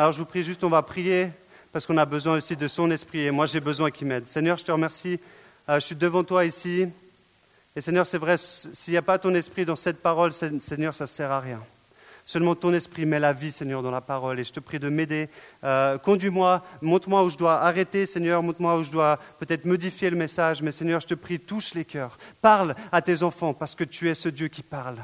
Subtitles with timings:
[0.00, 1.28] Alors je vous prie juste, on va prier
[1.72, 4.28] parce qu'on a besoin aussi de son esprit et moi j'ai besoin qu'il m'aide.
[4.28, 5.18] Seigneur, je te remercie.
[5.68, 6.86] Euh, je suis devant toi ici.
[7.74, 11.02] Et Seigneur, c'est vrai, s'il n'y a pas ton esprit dans cette parole, Seigneur, ça
[11.02, 11.60] ne sert à rien.
[12.26, 14.38] Seulement ton esprit met la vie, Seigneur, dans la parole.
[14.38, 15.28] Et je te prie de m'aider.
[15.64, 18.40] Euh, conduis-moi, montre-moi où je dois arrêter, Seigneur.
[18.40, 20.62] Montre-moi où je dois peut-être modifier le message.
[20.62, 22.16] Mais Seigneur, je te prie, touche les cœurs.
[22.40, 24.98] Parle à tes enfants parce que tu es ce Dieu qui parle.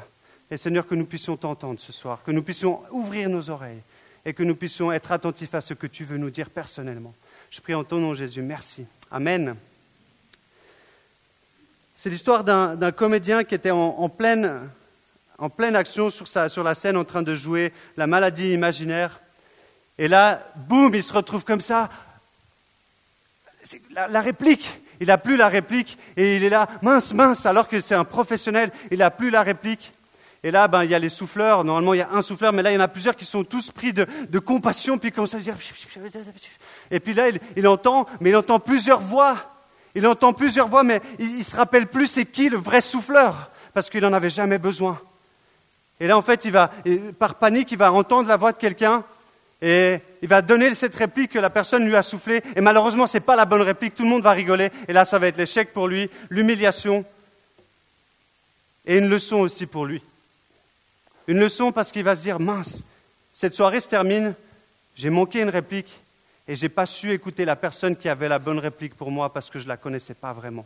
[0.49, 3.81] Et Seigneur, que nous puissions t'entendre ce soir, que nous puissions ouvrir nos oreilles
[4.25, 7.13] et que nous puissions être attentifs à ce que tu veux nous dire personnellement.
[7.51, 8.41] Je prie en ton nom, Jésus.
[8.41, 8.85] Merci.
[9.11, 9.55] Amen.
[11.95, 14.69] C'est l'histoire d'un comédien qui était en, pleine,
[15.75, 19.21] action sur, la scène en train de jouer la maladie imaginaire.
[19.97, 21.89] Et là, boum, il se retrouve comme ça.
[23.91, 27.67] La, la, réplique, il n'a plus la réplique et il est là, mince, mince, alors
[27.67, 29.91] que c'est un professionnel, il n'a plus la réplique.
[30.45, 31.63] Et là, ben, il y a les souffleurs.
[31.63, 33.43] Normalement, il y a un souffleur, mais là, il y en a plusieurs qui sont
[33.43, 35.57] tous pris de, compassion, puis comme ça, dire.
[36.91, 39.37] Et puis là, il, entend, mais il entend plusieurs voix.
[39.95, 43.49] Il entend plusieurs voix, mais il, ne se rappelle plus c'est qui le vrai souffleur,
[43.73, 45.01] parce qu'il n'en avait jamais besoin.
[45.99, 46.69] Et là, en fait, il va,
[47.17, 49.03] par panique, il va entendre la voix de quelqu'un,
[49.63, 52.43] et il va donner cette réplique que la personne lui a soufflée.
[52.55, 53.95] Et malheureusement, ce n'est pas la bonne réplique.
[53.95, 54.69] Tout le monde va rigoler.
[54.87, 57.03] Et là, ça va être l'échec pour lui, l'humiliation,
[58.85, 60.03] et une leçon aussi pour lui.
[61.27, 62.83] Une leçon parce qu'il va se dire, mince,
[63.33, 64.33] cette soirée se termine,
[64.95, 65.93] j'ai manqué une réplique
[66.47, 69.33] et je n'ai pas su écouter la personne qui avait la bonne réplique pour moi
[69.33, 70.65] parce que je ne la connaissais pas vraiment.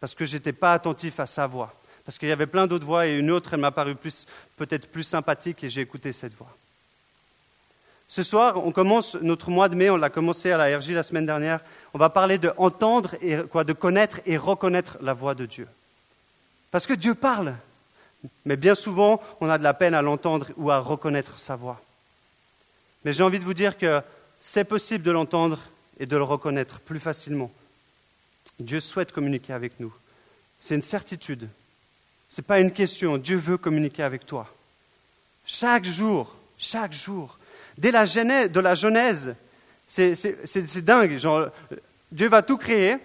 [0.00, 1.72] Parce que je n'étais pas attentif à sa voix.
[2.04, 3.96] Parce qu'il y avait plein d'autres voix et une autre, elle m'a paru
[4.56, 6.54] peut-être plus sympathique et j'ai écouté cette voix.
[8.08, 11.02] Ce soir, on commence notre mois de mai, on l'a commencé à la RJ la
[11.02, 11.60] semaine dernière.
[11.94, 15.66] On va parler de entendre et quoi, de connaître et reconnaître la voix de Dieu.
[16.70, 17.54] Parce que Dieu parle.
[18.44, 21.80] Mais bien souvent, on a de la peine à l'entendre ou à reconnaître sa voix.
[23.04, 24.00] Mais j'ai envie de vous dire que
[24.40, 25.58] c'est possible de l'entendre
[25.98, 27.50] et de le reconnaître plus facilement.
[28.58, 29.92] Dieu souhaite communiquer avec nous.
[30.60, 31.48] C'est une certitude.
[32.30, 33.18] Ce n'est pas une question.
[33.18, 34.52] Dieu veut communiquer avec toi.
[35.46, 37.38] Chaque jour, chaque jour.
[37.76, 39.34] Dès la genèse, de la Genèse,
[39.88, 41.20] c'est dingue.
[42.10, 42.96] Dieu va tout créer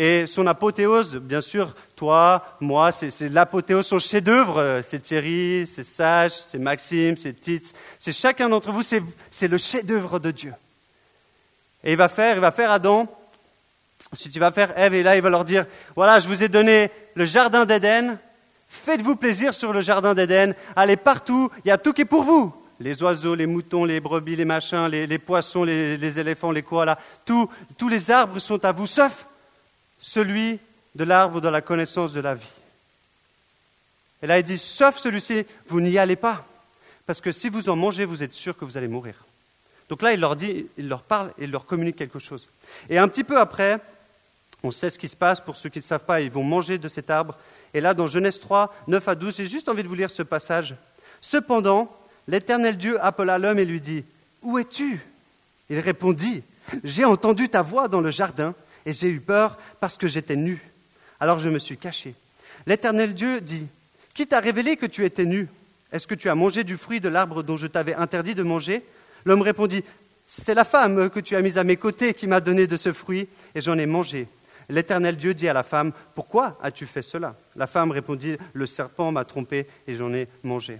[0.00, 4.80] et son apothéose, bien sûr, toi, moi, c'est l'apothéose, son chef-d'œuvre.
[4.84, 7.74] C'est Thierry, c'est Sage, c'est Maxime, c'est Tite.
[7.98, 10.54] C'est chacun d'entre vous, c'est le chef-d'œuvre de Dieu.
[11.82, 13.12] Et il va faire, il va faire Adam.
[14.12, 15.66] Si tu vas faire Ève, et là, il va leur dire,
[15.96, 18.18] voilà, je vous ai donné le jardin d'Éden.
[18.68, 20.54] Faites-vous plaisir sur le jardin d'Éden.
[20.76, 21.50] Allez partout.
[21.64, 22.54] Il y a tout qui est pour vous.
[22.78, 26.98] Les oiseaux, les moutons, les brebis, les machins, les, poissons, les, les, éléphants, les koalas.
[27.24, 29.26] tous les arbres sont à vous, sauf
[30.00, 30.58] celui
[30.94, 32.46] de l'arbre de la connaissance de la vie.
[34.22, 36.44] Et là, il dit, sauf celui-ci, vous n'y allez pas.
[37.06, 39.24] Parce que si vous en mangez, vous êtes sûr que vous allez mourir.
[39.88, 42.48] Donc là, il leur dit, il leur parle il leur communique quelque chose.
[42.90, 43.80] Et un petit peu après,
[44.62, 45.40] on sait ce qui se passe.
[45.40, 47.36] Pour ceux qui ne savent pas, ils vont manger de cet arbre.
[47.72, 50.22] Et là, dans Genèse 3, 9 à 12, j'ai juste envie de vous lire ce
[50.22, 50.74] passage.
[51.20, 51.94] Cependant,
[52.26, 54.04] l'Éternel Dieu appela l'homme et lui dit,
[54.42, 55.00] Où es-tu?
[55.70, 56.42] Il répondit,
[56.84, 58.54] J'ai entendu ta voix dans le jardin
[58.88, 60.62] et j'ai eu peur parce que j'étais nu.
[61.20, 62.14] Alors je me suis caché.
[62.66, 63.66] L'Éternel Dieu dit,
[64.14, 65.46] Qui t'a révélé que tu étais nu?
[65.92, 68.82] Est-ce que tu as mangé du fruit de l'arbre dont je t'avais interdit de manger?
[69.26, 69.84] L'homme répondit,
[70.26, 72.94] C'est la femme que tu as mise à mes côtés qui m'a donné de ce
[72.94, 74.26] fruit, et j'en ai mangé.
[74.70, 77.36] L'Éternel Dieu dit à la femme, Pourquoi as-tu fait cela?
[77.56, 80.78] La femme répondit, Le serpent m'a trompé et j'en ai mangé.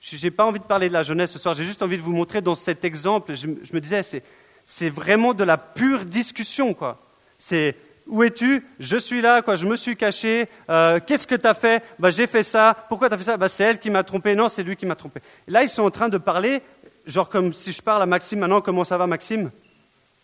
[0.00, 2.02] Je n'ai pas envie de parler de la jeunesse ce soir, j'ai juste envie de
[2.02, 4.22] vous montrer dans cet exemple, je, me disais, c'est
[4.66, 6.98] c'est vraiment de la pure discussion, quoi.
[7.38, 8.66] C'est où es-tu?
[8.80, 9.56] Je suis là, quoi.
[9.56, 10.48] Je me suis caché.
[10.68, 11.82] Euh, qu'est-ce que tu as fait?
[11.98, 12.76] Bah, J'ai fait ça.
[12.88, 13.36] Pourquoi tu as fait ça?
[13.36, 14.34] Bah, C'est elle qui m'a trompé.
[14.34, 15.20] Non, c'est lui qui m'a trompé.
[15.48, 16.62] là, ils sont en train de parler,
[17.06, 18.60] genre comme si je parle à Maxime maintenant.
[18.60, 19.50] Comment ça va, Maxime?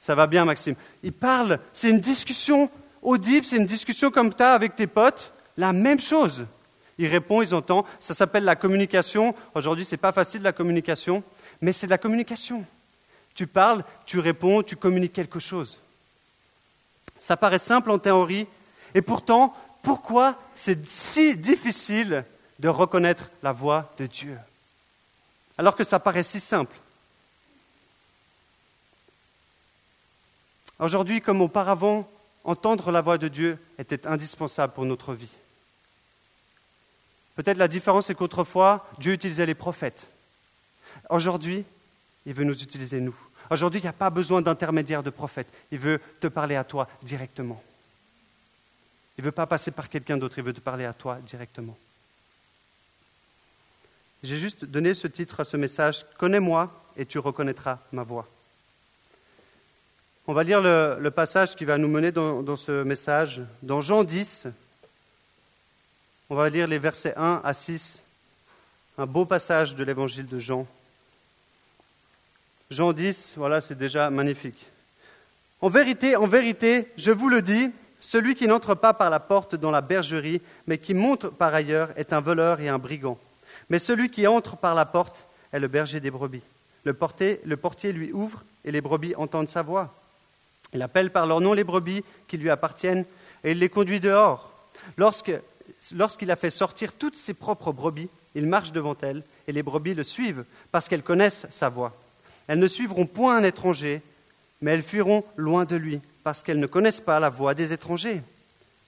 [0.00, 0.75] Ça va bien, Maxime.
[1.03, 1.59] Ils parlent.
[1.72, 2.70] C'est une discussion
[3.03, 3.44] audible.
[3.47, 5.32] C'est une discussion comme tu as avec tes potes.
[5.56, 6.47] La même chose.
[6.99, 7.84] Ils répondent, ils entendent.
[8.00, 9.34] Ça s'appelle la communication.
[9.55, 11.22] Aujourd'hui, ce n'est pas facile la communication,
[11.60, 12.65] mais c'est de la communication.
[13.38, 15.79] Tu parles, tu réponds, tu communiques quelque chose.
[17.20, 18.49] Ça paraît simple en théorie,
[18.96, 22.25] et pourtant, pourquoi c'est si difficile
[22.58, 24.37] de reconnaître la voix de Dieu
[25.56, 26.75] Alors que ça paraît si simple?
[30.81, 32.11] Aujourd'hui, comme auparavant,
[32.43, 35.31] entendre la voix de Dieu était indispensable pour notre vie.
[37.37, 40.08] Peut-être la différence est qu'autrefois, Dieu utilisait les prophètes.
[41.08, 41.64] Aujourd'hui,
[42.26, 43.14] il veut nous utiliser nous.
[43.50, 45.49] Aujourd'hui, il n'y a pas besoin d'intermédiaire de prophète.
[45.71, 47.62] Il veut te parler à toi directement.
[49.17, 51.77] Il ne veut pas passer par quelqu'un d'autre, il veut te parler à toi directement.
[54.23, 58.29] J'ai juste donné ce titre à ce message, Connais-moi et tu reconnaîtras ma voix.
[60.27, 63.41] On va lire le, passage qui va nous mener dans, dans, ce message.
[63.62, 64.49] Dans Jean 10,
[66.29, 68.01] on va lire les versets 1 à 6,
[68.99, 70.67] un beau passage de l'évangile de Jean.
[72.70, 74.67] Jean 10, voilà, c'est déjà magnifique.
[75.61, 77.70] En vérité, en vérité, je vous le dis,
[78.00, 81.91] celui qui n'entre pas par la porte dans la bergerie, mais qui monte par ailleurs,
[81.97, 83.19] est un voleur et un brigand.
[83.70, 86.43] Mais celui qui entre par la porte est le berger des brebis.
[86.85, 89.94] Le, portier, le portier lui ouvre et les brebis entendent sa voix.
[90.75, 93.05] Il appelle par leur nom les brebis qui lui appartiennent
[93.44, 94.53] et il les conduit dehors.
[94.99, 99.94] Lorsqu'il a fait sortir toutes ses propres brebis, il marche devant elles et les brebis
[99.94, 101.97] le suivent parce qu'elles connaissent sa voix.
[102.49, 104.03] Elles ne suivront point un étranger,
[104.61, 108.23] mais elles fuiront loin de lui parce qu'elles ne connaissent pas la voix des étrangers.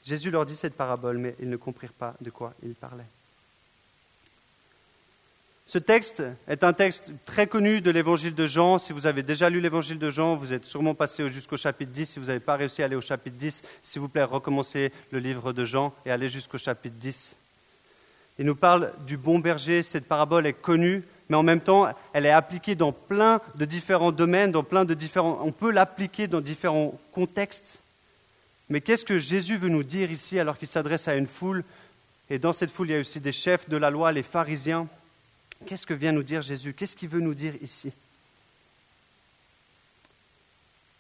[0.05, 3.05] Jésus leur dit cette parabole, mais ils ne comprirent pas de quoi il parlait.
[5.67, 8.81] Ce texte est un texte très connu de l'évangile de Jean.
[8.81, 12.07] Si vous avez déjà lu l'évangile de Jean, vous êtes sûrement passé jusqu'au chapitre 10.
[12.07, 15.21] Si vous n'avez pas réussi à aller au chapitre 10, s'il vous plaît, recommencez le
[15.21, 17.37] livre de Jean et allez jusqu'au chapitre 10.
[18.41, 19.85] Il nous parle du bon berger.
[19.85, 24.11] Cette parabole est connue, mais en même temps, elle est appliquée dans plein de différents
[24.11, 25.39] domaines, dans plein de différents.
[25.45, 27.79] On peut l'appliquer dans différents contextes.
[28.69, 31.63] Mais qu'est-ce que Jésus veut nous dire ici alors qu'il s'adresse à une foule?
[32.31, 34.89] Et dans cette foule, il y a aussi des chefs de la loi, les pharisiens.
[35.67, 36.75] Qu'est-ce que vient nous dire Jésus?
[36.75, 37.93] Qu'est-ce qu'il veut nous dire ici?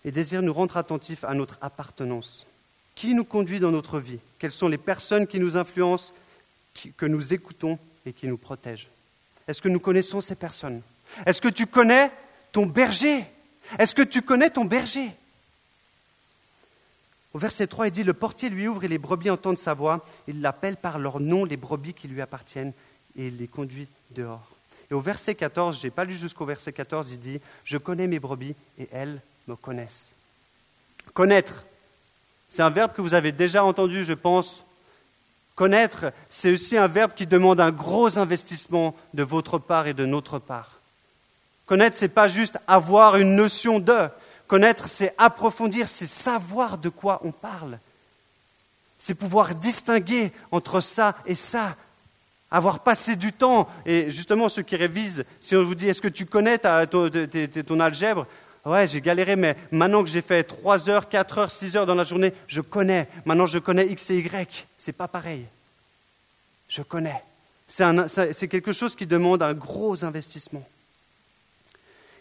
[0.05, 2.47] Il désire nous rendre attentifs à notre appartenance.
[2.95, 4.21] Qui nous conduit dans notre vie?
[4.39, 6.13] Quelles sont les personnes qui nous influencent,
[6.97, 8.89] que nous écoutons et qui nous protègent?
[9.51, 10.81] Est-ce que nous connaissons ces personnes?
[11.27, 12.13] Est-ce que tu connais
[12.53, 13.25] ton berger?
[13.79, 15.11] Est-ce que tu connais ton berger?
[17.35, 20.07] Au verset 3, il dit, le portier lui ouvre et les brebis entendent sa voix.
[20.29, 22.73] Il l'appelle par leur nom, les brebis qui lui appartiennent,
[23.17, 24.49] et il les conduit dehors.
[24.89, 28.07] Et au verset 14, je n'ai pas lu jusqu'au verset 14, il dit, je connais
[28.07, 30.11] mes brebis et elles me connaissent.
[31.13, 31.65] Connaître,
[32.51, 34.65] c'est un verbe que vous avez déjà entendu, je pense,
[35.61, 40.07] Connaître, c'est aussi un verbe qui demande un gros investissement de votre part et de
[40.07, 40.81] notre part.
[41.67, 44.09] Connaître, ce n'est pas juste avoir une notion de.
[44.47, 47.79] Connaître, c'est approfondir, c'est savoir de quoi on parle.
[48.99, 51.77] C'est pouvoir distinguer entre ça et ça.
[52.51, 53.69] Avoir passé du temps.
[53.85, 58.27] Et justement, ceux qui révisent, si on vous dit est-ce que tu connais ton algèbre?
[58.67, 61.95] Ouais, j'ai galéré, mais maintenant que j'ai fait 3 heures, 4 heures, 6 heures dans
[61.95, 63.09] la journée, je connais.
[63.25, 64.67] Maintenant, je connais X et Y.
[64.77, 65.47] C'est pas pareil.
[66.69, 67.23] Je connais.
[67.67, 70.67] C'est quelque chose qui demande un gros investissement.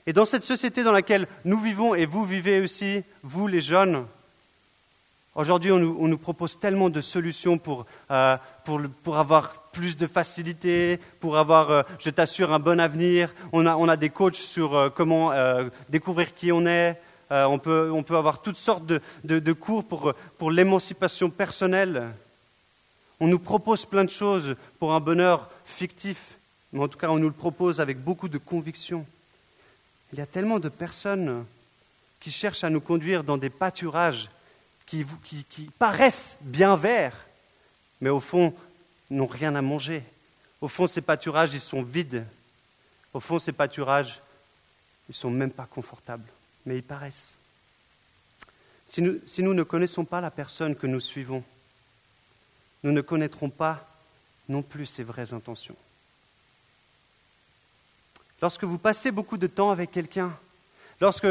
[0.06, 4.06] Et dans cette société dans laquelle nous vivons, et vous vivez aussi, vous les jeunes,
[5.36, 8.38] aujourd'hui on, nous, propose tellement de solutions pour, euh,
[9.04, 13.34] pour, avoir plus de facilité, pour avoir, euh, je t'assure, un bon avenir.
[13.52, 15.32] On a, on a des coachs sur euh, comment
[15.90, 17.00] découvrir qui on est.
[17.30, 22.10] on, peut, on peut avoir toutes sortes de, de cours pour, pour l'émancipation personnelle.
[23.20, 26.38] On nous propose plein de choses pour un bonheur fictif,
[26.72, 29.06] mais en tout cas on nous le propose avec beaucoup de conviction.
[30.12, 31.46] Il y a tellement de personnes
[32.20, 34.30] qui cherchent à nous conduire dans des pâturages
[34.90, 37.26] qui, paraissent bien verts,
[38.02, 38.54] mais au fond
[39.10, 40.04] n'ont rien à manger.
[40.62, 42.26] Au fond, ces pâturages, ils sont vides.
[43.14, 44.22] Au fond, ces pâturages,
[45.08, 46.28] ils ne sont même pas confortables,
[46.66, 47.32] mais ils paraissent.
[48.88, 51.44] si nous ne connaissons pas la personne que nous suivons,
[52.84, 53.86] nous ne connaîtrons pas
[54.48, 55.76] non plus ses vraies intentions.
[58.42, 60.36] Lorsque vous passez beaucoup de temps avec quelqu'un,
[61.02, 61.28] lorsque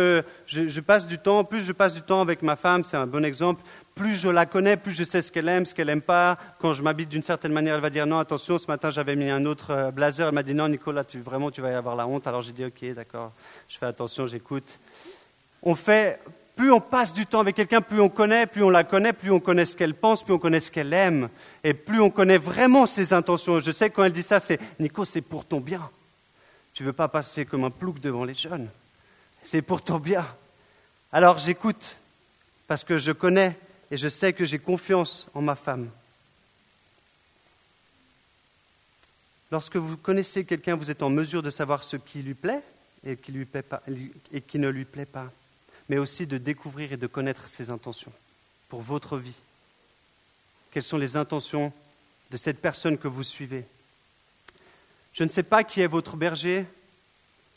[0.46, 3.24] je, passe du temps, plus je passe du temps avec ma femme, c'est un bon
[3.24, 3.62] exemple,
[3.94, 6.38] plus je la connais, plus je sais ce qu'elle aime, ce qu'elle n'aime pas.
[6.60, 9.28] Quand je m'habite d'une certaine manière, elle va dire non, attention, ce matin j'avais mis
[9.28, 10.28] un autre euh, blazer.
[10.28, 12.26] Elle m'a dit non, Nicolas, tu, vraiment tu vas y avoir la honte.
[12.26, 13.32] Alors j'ai dit ok, d'accord,
[13.68, 14.78] je fais attention, j'écoute.
[15.62, 16.20] On fait
[16.58, 19.30] plus on passe du temps avec quelqu'un, plus on connaît, plus on la connaît, plus
[19.30, 21.28] on connaît ce qu'elle pense, plus on connaît ce qu'elle aime,
[21.62, 23.60] et plus on connaît vraiment ses intentions.
[23.60, 25.88] Je sais quand elle dit ça, c'est Nico, c'est pour ton bien.
[26.74, 28.68] Tu veux pas passer comme un plouc devant les jeunes.
[29.42, 30.26] C'est pour ton bien.
[31.12, 31.96] Alors j'écoute,
[32.66, 33.56] parce que je connais
[33.90, 35.90] et je sais que j'ai confiance en ma femme.
[39.50, 42.62] Lorsque vous connaissez quelqu'un, vous êtes en mesure de savoir ce qui lui plaît
[43.06, 43.34] et qui,
[44.32, 45.30] et qui ne lui plaît pas
[45.88, 48.12] mais aussi de découvrir et de connaître ses intentions
[48.68, 49.34] pour votre vie.
[50.70, 51.72] Quelles sont les intentions
[52.30, 53.64] de cette personne que vous suivez?
[55.14, 56.66] Je ne sais pas qui est votre berger,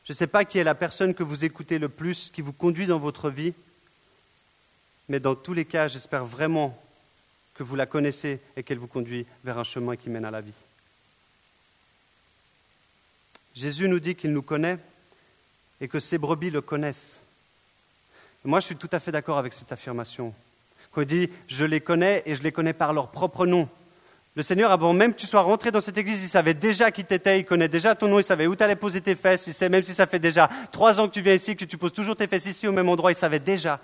[0.06, 2.54] je ne sais pas qui est la personne que vous écoutez le plus, qui vous
[2.54, 3.54] conduit dans votre vie,
[5.10, 6.82] mais dans tous les cas, j'espère vraiment
[7.54, 10.42] que vous la connaissez et qu'elle vous conduit vers un chemin qui mène à la
[10.42, 10.54] vie.
[13.54, 14.80] Jésus nous dit qu'il nous connaît
[15.82, 17.20] et que ses brebis le connaissent.
[18.46, 20.34] moi, je suis tout à fait d'accord avec cette affirmation.
[20.98, 23.70] Il dit je les connais et je les connais par leur propre nom.
[24.36, 27.04] Le Seigneur, avant même que tu sois rentré dans cette église, il savait déjà qui
[27.04, 29.54] t'étais, il connaît déjà ton nom, il savait où tu allais poser tes fesses, il
[29.54, 31.92] sait, même si ça fait déjà trois ans que tu viens ici, que tu poses
[31.92, 33.80] toujours tes fesses ici au même endroit, il savait déjà.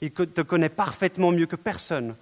[0.00, 2.14] Il te connaît parfaitement mieux que personne.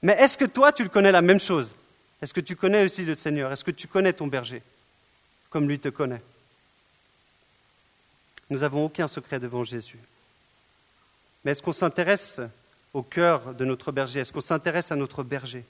[0.00, 1.74] Mais est-ce que toi, tu le connais la même chose?
[2.22, 3.52] Est-ce que tu connais aussi le Seigneur?
[3.52, 4.62] Est-ce que tu connais ton berger
[5.50, 6.22] comme lui te connaît?
[8.48, 9.98] Nous n'avons aucun secret devant Jésus.
[11.44, 12.40] Mais est-ce qu'on s'intéresse
[12.94, 14.20] au cœur de notre berger?
[14.20, 15.64] Est-ce qu'on s'intéresse à notre berger?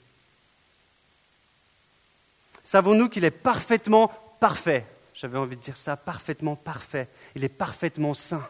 [2.71, 4.09] Savons-nous qu'il est parfaitement
[4.39, 4.85] parfait?
[5.13, 7.09] J'avais envie de dire ça, parfaitement parfait.
[7.35, 8.47] Il est parfaitement saint,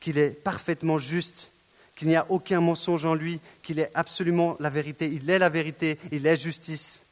[0.00, 1.46] qu'il est parfaitement juste,
[1.94, 5.06] qu'il n'y a aucun mensonge en lui, qu'il est absolument la vérité.
[5.06, 7.02] Il est la vérité, il est justice.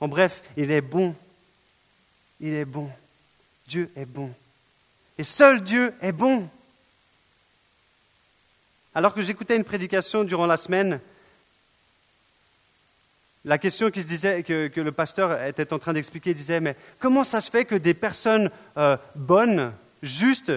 [0.00, 1.14] En bref, il est bon.
[2.40, 2.90] Il est bon.
[3.68, 4.34] Dieu est bon.
[5.16, 6.48] Et seul Dieu est bon.
[8.96, 11.00] Alors que j'écoutais une prédication durant la semaine,
[13.44, 17.64] la question que, le pasteur était en train d'expliquer disait, mais comment ça se fait
[17.64, 20.52] que des personnes euh, bonnes, justes,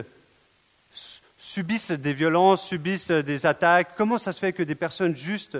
[1.38, 3.96] subissent des violences, subissent des attaques?
[3.96, 5.58] Comment ça se fait que des personnes justes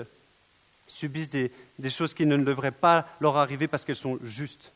[0.86, 1.50] subissent des,
[1.90, 4.72] choses qui ne devraient pas leur arriver parce qu'elles sont justes?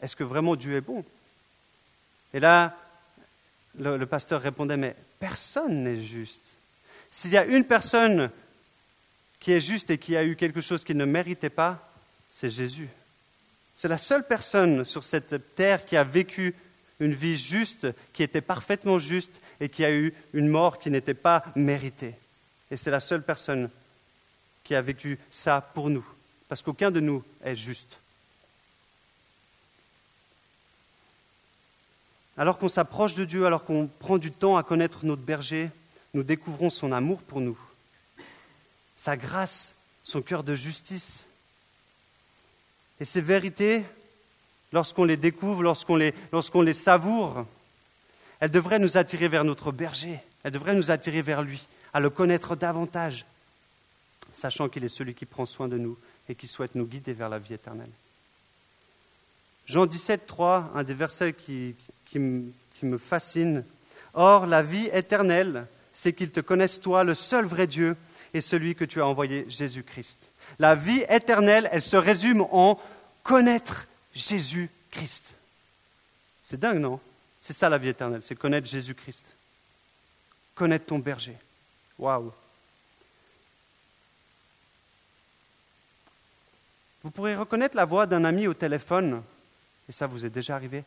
[0.00, 1.04] Est-ce que vraiment Dieu est bon?
[2.32, 2.76] Et là,
[3.78, 6.44] le pasteur répondait, mais personne n'est juste.
[7.10, 8.30] S'il y a une personne
[9.40, 11.90] qui est juste et qui a eu quelque chose qu'il ne méritait pas,
[12.30, 12.88] c'est Jésus.
[13.76, 16.54] C'est la seule personne sur cette terre qui a vécu
[17.00, 21.14] une vie juste, qui était parfaitement juste et qui a eu une mort qui n'était
[21.14, 22.14] pas méritée.
[22.70, 23.70] Et c'est la seule personne
[24.64, 26.04] qui a vécu ça pour nous,
[26.48, 27.98] parce qu'aucun de nous est juste.
[32.38, 35.70] Alors qu'on s'approche de Dieu, alors qu'on prend du temps à connaître notre berger,
[36.14, 37.58] nous découvrons son amour pour nous
[38.96, 39.74] sa grâce,
[40.04, 41.24] son cœur de justice.
[43.00, 43.84] Et ces vérités,
[44.72, 47.46] lorsqu'on les découvre, lorsqu'on les, lorsqu'on les savoure,
[48.40, 52.10] elles devraient nous attirer vers notre berger, elles devraient nous attirer vers lui, à le
[52.10, 53.26] connaître davantage,
[54.32, 55.96] sachant qu'il est celui qui prend soin de nous
[56.28, 57.90] et qui souhaite nous guider vers la vie éternelle.
[59.66, 61.74] Jean 17, 3, un des versets qui,
[62.06, 62.18] qui,
[62.74, 63.64] qui me fascine.
[64.14, 67.96] Or, la vie éternelle, c'est qu'ils te connaissent, toi, le seul vrai Dieu,
[68.36, 70.30] et celui que tu as envoyé, Jésus-Christ.
[70.58, 72.78] La vie éternelle, elle se résume en
[73.22, 75.34] connaître Jésus-Christ.
[76.44, 77.00] C'est dingue, non?
[77.40, 79.24] C'est ça la vie éternelle, c'est connaître Jésus-Christ.
[80.54, 81.36] Connaître ton berger.
[81.98, 82.32] Waouh
[87.02, 89.22] Vous pourrez reconnaître la voix d'un ami au téléphone,
[89.88, 90.84] et ça vous est déjà arrivé?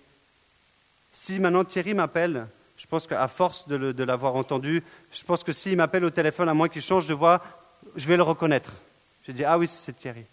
[1.14, 2.46] Si maintenant Thierry m'appelle
[2.80, 4.82] je pense qu'à force de, l'avoir entendu,
[5.12, 7.42] je pense que s'il m'appelle au téléphone, à moins qu'il change de voix,
[7.98, 8.72] je vais le reconnaître.
[9.28, 10.24] Je dis, ah oui, c'est Thierry.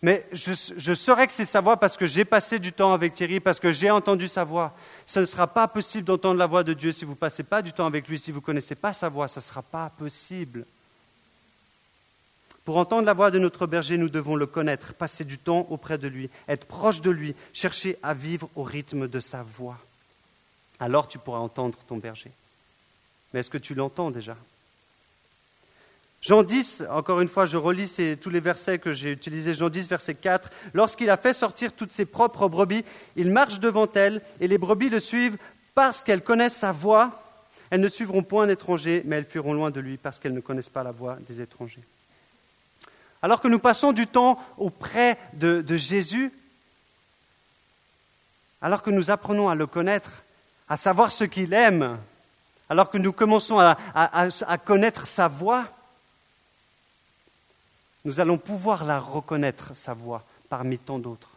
[0.00, 3.14] Mais je, je saurais que c'est sa voix parce que j'ai passé du temps avec
[3.14, 4.72] Thierry, parce que j'ai entendu sa voix.
[5.06, 7.62] Ce ne sera pas possible d'entendre la voix de Dieu si vous ne passez pas
[7.62, 9.90] du temps avec lui, si vous ne connaissez pas sa voix, ce ne sera pas
[9.98, 10.64] possible.
[12.64, 15.98] Pour entendre la voix de notre berger, nous devons le connaître, passer du temps auprès
[15.98, 19.78] de lui, être proche de lui, chercher à vivre au rythme de sa voix
[20.82, 22.32] alors tu pourras entendre ton berger.
[23.32, 24.36] Mais est-ce que tu l'entends déjà?
[26.20, 29.54] Jean 10, encore une fois, je relis tous les versets que j'ai utilisés.
[29.54, 30.50] Jean 10, verset 4.
[30.74, 32.84] Lorsqu'il a fait sortir toutes ses propres brebis,
[33.14, 35.36] il marche devant elles et les brebis le suivent
[35.76, 37.22] parce qu'elles connaissent sa voix.
[37.70, 40.68] Elles ne suivront point l'étranger, mais elles fuiront loin de lui parce qu'elles ne connaissent
[40.68, 41.82] pas la voix des étrangers.
[43.22, 46.32] Alors que nous passons du temps auprès de Jésus,
[48.60, 50.22] alors que nous apprenons à le connaître,
[50.68, 51.98] à savoir ce qu'il aime,
[52.68, 55.66] alors que nous commençons à, connaître sa voix,
[58.04, 61.28] nous allons pouvoir la reconnaître, sa voix, parmi tant d'autres.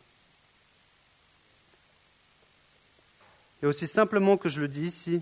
[3.61, 5.21] Et aussi simplement que je le dis ici,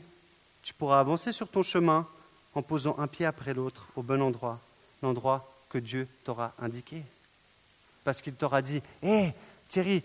[0.61, 2.07] tu pourras avancer sur ton chemin
[2.55, 4.59] en posant un pied après l'autre au bon endroit,
[5.01, 7.03] l'endroit que Dieu t'aura indiqué.
[8.03, 9.31] Parce qu'il t'aura dit, hé,
[9.69, 10.03] Thierry,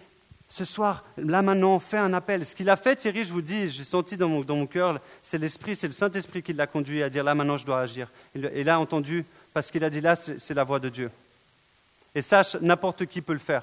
[0.50, 2.46] ce soir, là maintenant, fais un appel.
[2.46, 5.36] Ce qu'il a fait, Thierry, je vous dis, j'ai senti dans mon, mon cœur, c'est
[5.36, 8.08] l'Esprit, c'est le Saint-Esprit qui l'a conduit à dire là maintenant je dois agir.
[8.34, 11.10] Et il a entendu, parce qu'il a dit là, c'est la voix de Dieu.
[12.14, 13.62] Et sache, n'importe qui peut le faire,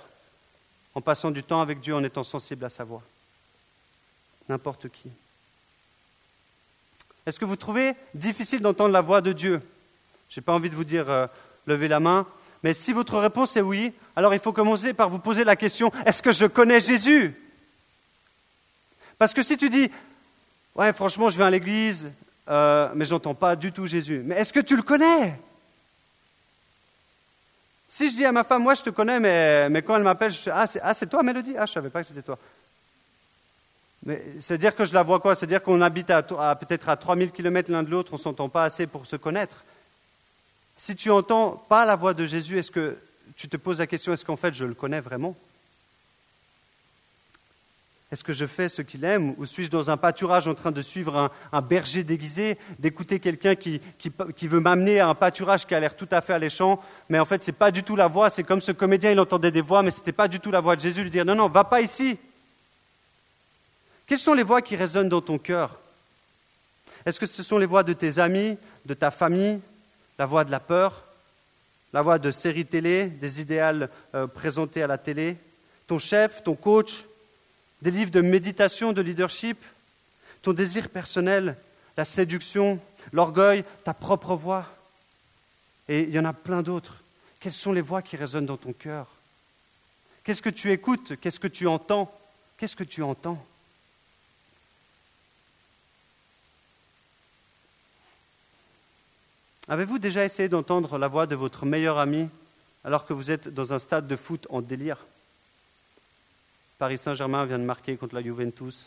[0.94, 3.02] en passant du temps avec Dieu, en étant sensible à sa voix.
[4.48, 5.10] N'importe qui.
[7.26, 9.60] Est-ce que vous trouvez difficile d'entendre la voix de Dieu?
[10.30, 11.26] Je n'ai pas envie de vous dire euh,
[11.66, 12.28] levez la main,
[12.62, 15.92] mais si votre réponse est oui, alors il faut commencer par vous poser la question,
[16.06, 17.36] est-ce que je connais Jésus?
[19.18, 19.90] Parce que si tu dis,
[20.76, 22.10] ouais, franchement, je vais à l'église,
[22.50, 24.22] euh, mais j'entends pas du tout Jésus.
[24.26, 25.40] Mais est-ce que tu le connais?
[27.90, 30.32] Si je dis à ma femme, moi je te connais, mais, mais quand elle m'appelle,
[30.32, 31.56] je ah, c'est, ah, c'est toi, Mélodie?
[31.58, 32.38] Ah, je savais pas que c'était toi.
[34.06, 35.36] Mais c'est-à-dire que je la vois quoi?
[35.36, 38.86] C'est-à-dire qu'on habite à, peut-être à 3000 km l'un de l'autre, on s'entend pas assez
[38.86, 39.64] pour se connaître.
[40.78, 42.98] Si tu entends pas la voix de Jésus, est-ce que
[43.36, 45.36] tu te poses la question, est-ce qu'en fait je le connais vraiment?
[48.12, 49.34] Est-ce que je fais ce qu'il aime?
[49.38, 53.82] Ou suis-je dans un pâturage en train de suivre un, berger déguisé, d'écouter quelqu'un qui,
[54.44, 57.44] veut m'amener à un pâturage qui a l'air tout à fait alléchant, mais en fait
[57.44, 59.82] ce n'est pas du tout la voix, c'est comme ce comédien, il entendait des voix,
[59.82, 61.64] mais ce n'était pas du tout la voix de Jésus, lui dire, non, non, va
[61.64, 62.18] pas ici,
[64.08, 65.80] quelles sont les voix qui résonnent dans ton cœur?
[67.06, 69.60] Est-ce que ce sont les voix de tes amis, de ta famille,
[70.20, 71.04] la voix de la peur,
[71.96, 75.38] la voix de séries télé, des idéaux euh, présentés à la télé,
[75.88, 77.06] ton chef, ton coach,
[77.82, 79.58] des livres de méditation, de leadership,
[80.42, 81.56] ton désir personnel,
[81.96, 82.82] la séduction,
[83.14, 84.66] l'orgueil, ta propre voix.
[85.88, 86.98] Et il y en a plein d'autres.
[87.40, 89.08] Quelles sont les voix qui résonnent dans ton cœur?
[90.26, 91.14] Qu'est-ce que tu écoutes?
[91.22, 92.14] Qu'est-ce que tu entends?
[92.58, 93.42] Qu'est-ce que tu entends?
[99.68, 102.30] Avez-vous déjà essayé d'entendre la voix de votre meilleur ami
[102.84, 104.98] alors que vous êtes dans un stade de foot en délire?
[106.78, 108.86] Paris Saint-Germain vient de marquer contre la Juventus.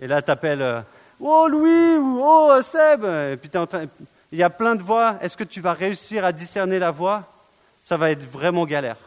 [0.00, 0.80] Et là, tu appelles euh,
[1.20, 3.86] Oh Louis ou Oh Seb Et puis en train...
[4.32, 5.18] il y a plein de voix.
[5.20, 7.24] Est-ce que tu vas réussir à discerner la voix?
[7.84, 8.98] Ça va être vraiment galère.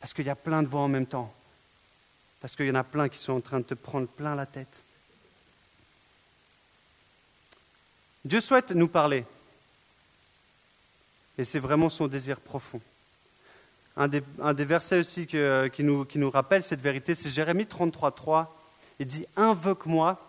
[0.00, 1.32] Parce qu'il y a plein de voix en même temps.
[2.40, 4.46] Parce qu'il y en a plein qui sont en train de te prendre plein la
[4.46, 4.82] tête.
[8.24, 9.24] Dieu souhaite nous parler.
[11.38, 12.80] Et c'est vraiment son désir profond.
[13.96, 15.36] Un des, versets aussi qui,
[15.82, 18.54] nous, qui, nous, rappelle cette vérité, c'est Jérémie 33, 3.
[18.98, 20.20] Il dit Invoque-moi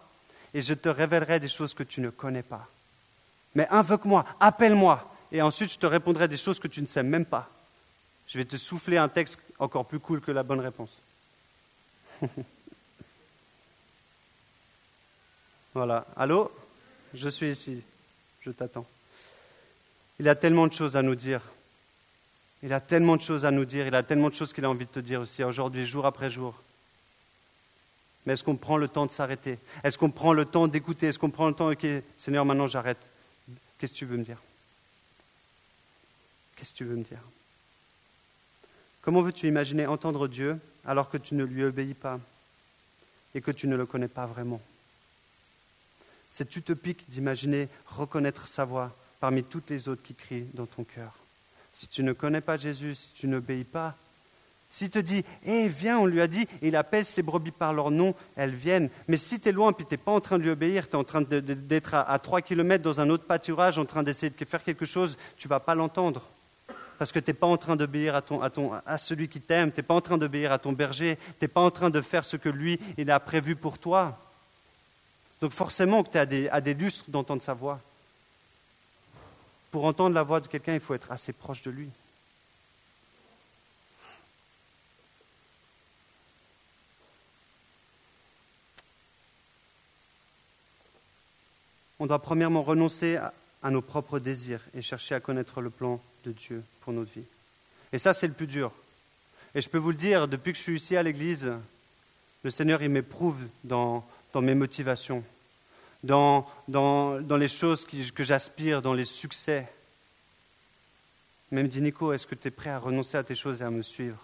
[0.54, 2.68] et je te révélerai des choses que tu ne connais pas.
[3.56, 7.26] Mais invoque-moi, appelle-moi, et ensuite je te répondrai des choses que tu ne sais même
[7.26, 7.50] pas.
[8.28, 10.91] Je vais te souffler un texte encore plus cool que la bonne réponse.
[15.74, 16.06] voilà.
[16.15, 16.52] Allô?
[17.13, 17.82] Je suis ici.
[18.41, 18.86] Je t'attends.
[20.19, 21.41] Il a tellement de choses à nous dire.
[22.63, 23.88] Il a tellement de choses à nous dire.
[23.88, 26.30] Il a tellement de choses qu'il a envie de te dire aussi aujourd'hui, jour après
[26.30, 26.56] jour.
[28.25, 29.58] Mais est-ce qu'on prend le temps de s'arrêter?
[29.84, 31.08] Est-ce qu'on prend le temps d'écouter?
[31.08, 31.86] Est-ce qu'on prend le temps, ok,
[32.17, 32.97] Seigneur, maintenant j'arrête.
[33.77, 34.41] Qu'est-ce que tu veux me dire?
[36.56, 37.21] Qu'est-ce que tu veux me dire?
[39.01, 42.19] Comment veux-tu imaginer entendre Dieu alors que tu ne lui obéis pas
[43.34, 44.60] et que tu ne le connais pas vraiment?
[46.30, 51.13] C'est utopique d'imaginer reconnaître sa voix, parmi toutes les autres qui crient dans ton cœur.
[51.73, 53.95] Si tu ne connais pas Jésus, si tu n'obéis pas,
[54.69, 57.89] s'il te dit, eh, viens, on lui a dit, il appelle ses brebis par leur
[57.89, 58.89] nom, elles viennent.
[59.08, 60.93] Mais si tu es loin, puis tu n'es pas en train de lui obéir, tu
[60.93, 64.45] es en train d'être à, trois kilomètres dans un autre pâturage, en train d'essayer de
[64.45, 66.23] faire quelque chose, tu vas pas l'entendre.
[66.99, 69.39] Parce que tu n'es pas en train d'obéir à, ton, à, ton, à celui qui
[69.39, 71.89] t'aime, tu n'es pas en train d'obéir à ton berger, tu n'es pas en train
[71.89, 74.19] de faire ce que lui, il a prévu pour toi.
[75.39, 77.80] Donc forcément que tu es à des lustres d'entendre sa voix.
[79.78, 81.88] Pour entendre la voix de quelqu'un, il faut être assez proche de lui.
[92.00, 96.32] On doit premièrement renoncer à, nos propres désirs et chercher à connaître le plan de
[96.32, 97.28] Dieu pour notre vie.
[97.94, 98.72] Et ça, c'est le plus dur.
[99.54, 101.52] Et je peux vous le dire, depuis que je suis ici à l'Église,
[102.42, 105.24] le Seigneur, il m'éprouve dans mes motivations
[106.04, 106.48] dans,
[107.38, 109.68] les choses que j'aspire, dans les succès.
[111.52, 113.70] Même dit Nico, est-ce que tu es prêt à renoncer à tes choses et à
[113.70, 114.20] me suivre,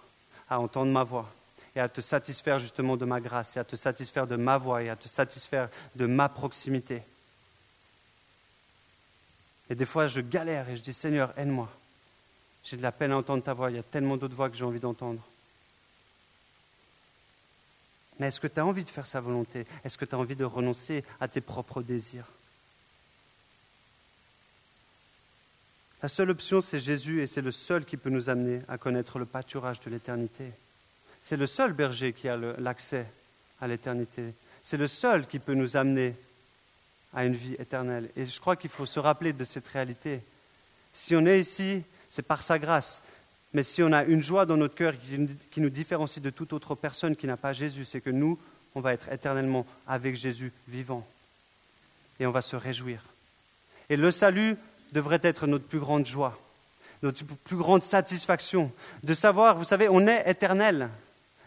[0.50, 1.30] à entendre ma voix
[1.76, 4.84] et à te satisfaire justement de ma grâce et à te satisfaire de ma voix
[4.84, 7.02] et à te satisfaire de ma proximité?
[9.70, 11.70] Et des fois, je galère et je dis Seigneur, aide-moi.
[12.64, 14.56] J'ai de la peine à entendre ta voix, il y a tellement d'autres voix que
[14.56, 15.22] j'ai envie d'entendre.
[18.20, 19.66] Mais est-ce que tu as envie de faire sa volonté?
[19.84, 22.28] Est-ce que tu as envie de renoncer à tes propres désirs?
[26.02, 29.20] La seule option, c'est Jésus et c'est le seul qui peut nous amener à connaître
[29.20, 30.52] le pâturage de l'éternité.
[31.22, 33.06] C'est le seul berger qui a l'accès
[33.62, 34.34] à l'éternité.
[34.64, 36.14] C'est le seul qui peut nous amener
[37.14, 38.10] à une vie éternelle.
[38.18, 40.22] Et je crois qu'il faut se rappeler de cette réalité.
[40.92, 43.02] Si on est ici, c'est par sa grâce.
[43.54, 44.94] Mais si on a une joie dans notre cœur
[45.52, 48.40] qui nous différencie de toute autre personne qui n'a pas Jésus, c'est que nous,
[48.76, 51.06] on va être éternellement avec Jésus vivant.
[52.20, 53.02] Et on va se réjouir.
[53.90, 54.58] Et le salut
[54.92, 56.40] devrait être notre plus grande joie,
[57.04, 58.72] notre plus grande satisfaction,
[59.04, 60.90] de savoir, vous savez, on est éternel.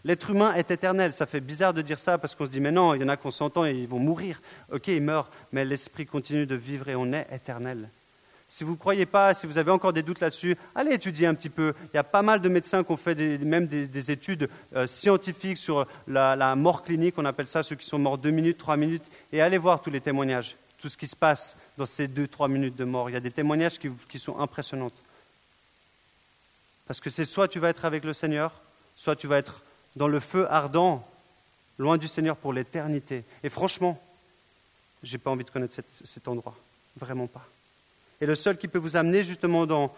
[0.05, 1.13] L'être humain est éternel.
[1.13, 3.09] Ça fait bizarre de dire ça parce qu'on se dit, mais non, il y en
[3.09, 4.41] a qu'on s'entend et ils vont mourir.
[4.71, 7.89] Ok, ils meurent, mais l'esprit continue de vivre et on est éternel.
[8.49, 11.33] Si vous ne croyez pas, si vous avez encore des doutes là-dessus, allez étudier un
[11.33, 11.73] petit peu.
[11.93, 15.57] Il y a pas mal de médecins qui ont fait même des, études euh, scientifiques
[15.57, 19.05] sur la, mort clinique, on appelle ça ceux qui sont morts deux minutes, trois minutes,
[19.33, 22.47] et allez voir tous les témoignages, tout ce qui se passe dans ces deux, trois
[22.47, 23.09] minutes de mort.
[23.09, 24.91] Il y a des témoignages qui, qui sont impressionnants.
[26.87, 28.53] Parce que c'est soit tu vas être avec le Seigneur,
[28.95, 29.61] soit tu vas être
[29.97, 31.05] dans le feu ardent,
[31.77, 33.25] loin du Seigneur pour l'éternité.
[33.43, 34.01] Et franchement,
[35.03, 36.55] je n'ai pas envie de connaître cet endroit.
[36.95, 37.45] Vraiment pas.
[38.21, 39.93] Et le seul qui peut vous amener justement dans,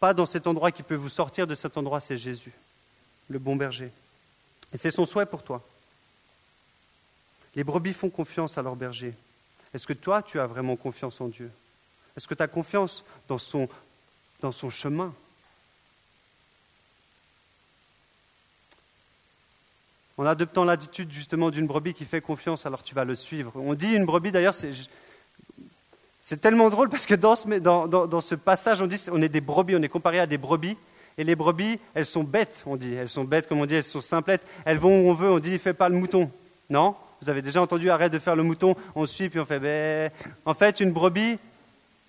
[0.00, 2.52] pas dans cet endroit, qui peut vous sortir de cet endroit, c'est Jésus,
[3.28, 3.90] le bon berger.
[4.72, 5.62] Et c'est son souhait pour toi.
[7.54, 9.14] Les brebis font confiance à leur berger.
[9.72, 11.50] Est-ce que toi, tu as vraiment confiance en Dieu?
[12.16, 13.68] Est-ce que tu as confiance dans son,
[14.40, 15.12] dans son chemin?
[20.16, 23.52] En adoptant l'attitude justement d'une brebis qui fait confiance, alors tu vas le suivre.
[23.56, 24.54] On dit une brebis, d'ailleurs,
[26.26, 29.28] c'est tellement drôle parce que dans ce, dans, dans, ce passage, on dit on est
[29.28, 30.78] des brebis, on est comparé à des brebis.
[31.18, 32.94] Et les brebis, elles sont bêtes, on dit.
[32.94, 34.40] Elles sont bêtes, comme on dit, elles sont simplettes.
[34.64, 36.30] Elles vont où on veut, on dit fais pas le mouton.
[36.70, 36.96] Non?
[37.20, 40.10] Vous avez déjà entendu arrête de faire le mouton, on suit, puis on fait ben.
[40.46, 41.38] En fait, une brebis,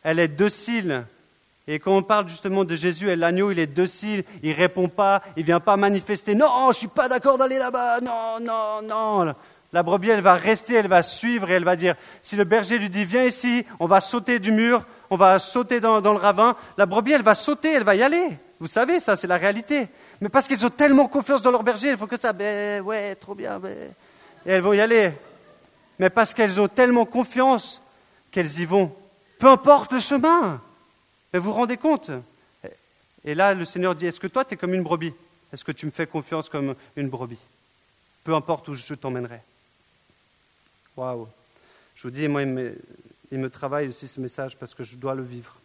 [0.01, 1.03] elle est docile.
[1.67, 5.23] Et quand on parle justement de Jésus et l'agneau, il est docile, il répond pas,
[5.35, 6.35] il vient pas manifester.
[6.35, 7.99] Non, je suis pas d'accord d'aller là-bas.
[7.99, 9.35] Non, non, non.
[9.75, 12.77] La brebis, elle va rester, elle va suivre et elle va dire, si le berger
[12.77, 16.55] lui dit, viens ici, on va sauter du mur, on va sauter dans, le ravin,
[16.77, 18.37] la brebis, elle va sauter, elle va y aller.
[18.61, 19.89] Vous savez, ça, c'est la réalité.
[20.21, 23.15] Mais parce qu'ils ont tellement confiance dans leur berger, il faut que ça, ben ouais,
[23.15, 23.75] trop bien, ben.
[24.45, 25.11] Et elles vont y aller.
[25.99, 27.81] Mais parce qu'elles ont tellement confiance
[28.31, 28.95] qu'elles y vont.
[29.39, 30.61] Peu importe le chemin.
[31.33, 32.11] Mais vous vous rendez compte?
[33.25, 35.13] Et là, le Seigneur dit, est-ce que toi, tu es comme une brebis?
[35.51, 37.39] Est-ce que tu me fais confiance comme une brebis?
[38.23, 39.41] Peu importe où je t'emmènerai.
[40.95, 41.27] Waouh
[41.95, 42.47] Je vous dis, moi, il
[43.39, 45.55] me, travaille aussi ce message parce que je dois le vivre.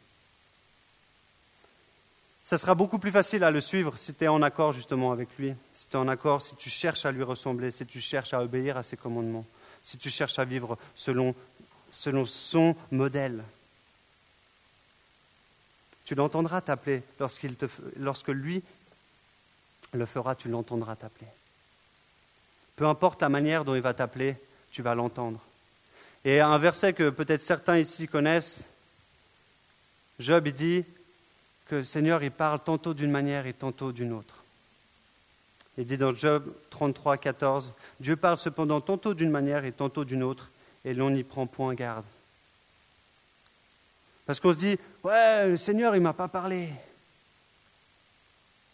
[2.44, 5.28] Ça sera beaucoup plus facile à le suivre si tu es en accord justement avec
[5.38, 8.34] lui, si tu es en accord, si tu cherches à lui ressembler, si tu cherches
[8.34, 9.46] à obéir à ses commandements,
[9.84, 11.34] si tu cherches à vivre selon,
[11.92, 13.44] selon son modèle.
[16.04, 17.04] Tu l'entendras t'appeler
[17.98, 18.64] lorsque lui
[19.92, 21.28] le fera, tu l'entendras t'appeler.
[22.74, 24.36] Peu importe la manière dont il va t'appeler,
[24.70, 25.40] tu vas l'entendre.
[26.24, 28.61] Et un verset que peut-être certains ici connaissent,
[30.18, 30.85] Job il dit
[31.66, 34.35] que le Seigneur il parle tantôt d'une manière et tantôt d'une autre.
[35.78, 40.22] Il dit dans Job 33, 14, Dieu parle cependant tantôt d'une manière et tantôt d'une
[40.22, 40.50] autre,
[40.85, 42.04] et l'on n'y prend point garde.
[44.26, 46.68] Parce qu'on se dit, ouais, le Seigneur, il ne m'a pas parlé.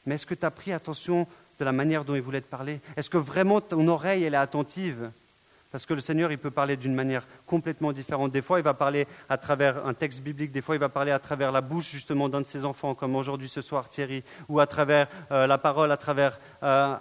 [0.04, 1.26] Mais est-ce que tu as pris attention
[1.59, 2.80] de la manière dont il voulait te parler?
[2.96, 5.11] Est-ce que vraiment ton oreille, elle est attentive?
[5.76, 8.32] Parce que le Seigneur, il peut parler d'une manière complètement différente.
[8.32, 11.10] Des fois, il va parler à travers un texte biblique, des fois, il va parler
[11.10, 14.58] à travers la bouche justement d'un de ses enfants, comme aujourd'hui ce soir Thierry, ou
[14.58, 16.96] à travers euh, la parole, à travers, euh,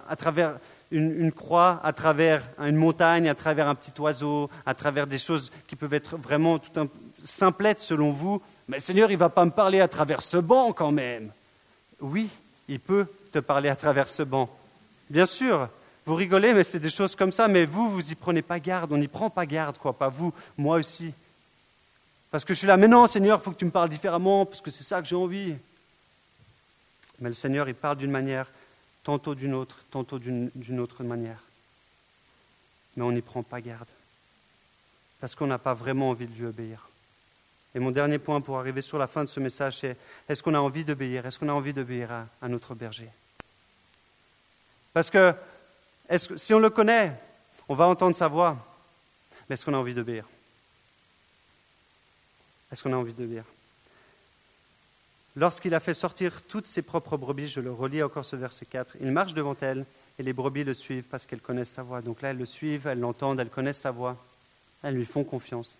[0.91, 5.53] une, croix, à travers une montagne, à travers un petit oiseau, à travers des choses
[5.67, 6.89] qui peuvent être vraiment tout un
[7.23, 8.41] simplettes selon vous.
[8.67, 11.31] Mais le Seigneur, il ne va pas me parler à travers ce banc quand même.
[12.01, 12.27] Oui,
[12.67, 14.49] il peut te parler à travers ce banc.
[15.09, 15.69] Bien sûr,
[16.05, 18.91] vous rigolez, mais c'est des choses comme ça, mais vous, vous n'y prenez pas garde,
[18.91, 21.13] on n'y prend pas garde, quoi, pas vous, moi aussi.
[22.29, 24.45] Parce que je suis là, mais non, Seigneur, il faut que tu me parles différemment,
[24.45, 25.55] parce que c'est ça que j'ai envie.
[27.19, 28.47] Mais le Seigneur, il parle d'une manière,
[29.03, 31.41] tantôt d'une autre, tantôt d'une autre manière.
[32.95, 33.87] Mais on n'y prend pas garde.
[35.19, 36.87] Parce qu'on n'a pas vraiment envie de lui obéir.
[37.73, 39.97] Et mon dernier point pour arriver sur la fin de ce message, c'est
[40.29, 41.25] est-ce qu'on a envie d'obéir?
[41.25, 42.09] Est-ce qu'on a envie d'obéir
[42.41, 43.09] à notre berger?
[44.93, 45.33] Parce que
[46.37, 47.13] si on le connaît,
[47.67, 48.57] on va entendre sa voix,
[49.49, 50.25] mais est-ce qu'on a envie d'obéir?
[52.71, 53.43] Est-ce qu'on a envie d'obéir?
[55.35, 58.97] Lorsqu'il a fait sortir toutes ses propres brebis, je le relis encore ce verset 4,
[59.01, 59.85] il marche devant elles
[60.17, 62.01] et les brebis le suivent parce qu'elles connaissent sa voix.
[62.01, 64.15] Donc là, elles le suivent, elles l'entendent, elles connaissent sa voix,
[64.81, 65.77] elles lui font confiance.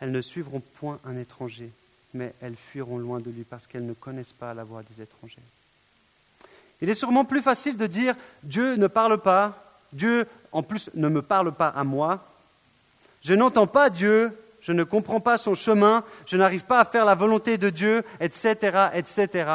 [0.00, 1.70] Elles ne suivront point un étranger,
[2.12, 5.42] mais elles fuiront loin de lui parce qu'elles ne connaissent pas la voix des étrangers.
[6.82, 9.54] Il est sûrement plus facile de dire Dieu ne parle pas,
[9.92, 12.24] Dieu en plus ne me parle pas à moi,
[13.22, 17.04] je n'entends pas Dieu, je ne comprends pas son chemin, je n'arrive pas à faire
[17.04, 19.50] la volonté de Dieu, etc., etc.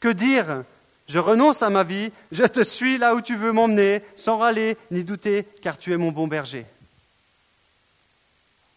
[0.00, 0.64] Que dire?
[1.08, 4.76] Je renonce à ma vie, je te suis là où tu veux m'emmener, sans râler
[4.90, 6.64] ni douter, car tu es mon bon berger.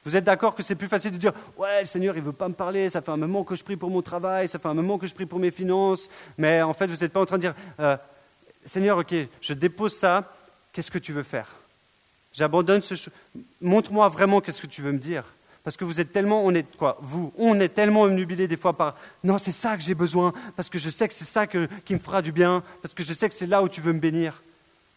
[0.06, 2.32] Vous êtes d'accord que c'est plus facile de dire Ouais, le Seigneur, il ne veut
[2.32, 4.68] pas me parler, ça fait un moment que je prie pour mon travail, ça fait
[4.68, 7.26] un moment que je prie pour mes finances, mais en fait, vous n'êtes pas en
[7.26, 7.98] train de dire euh,
[8.65, 10.32] Seigneur, ok, je dépose ça,
[10.72, 11.48] qu'est-ce que tu veux faire?
[12.34, 12.96] J'abandonne ce...
[13.62, 15.24] Montre-moi vraiment qu'est-ce que tu veux me dire.
[15.63, 18.74] Parce que vous êtes tellement, on est quoi Vous, on est tellement omnubilé des fois
[18.74, 21.94] par non, c'est ça que j'ai besoin, parce que je sais que c'est ça qui
[21.94, 24.00] me fera du bien, parce que je sais que c'est là où tu veux me
[24.00, 24.44] bénir.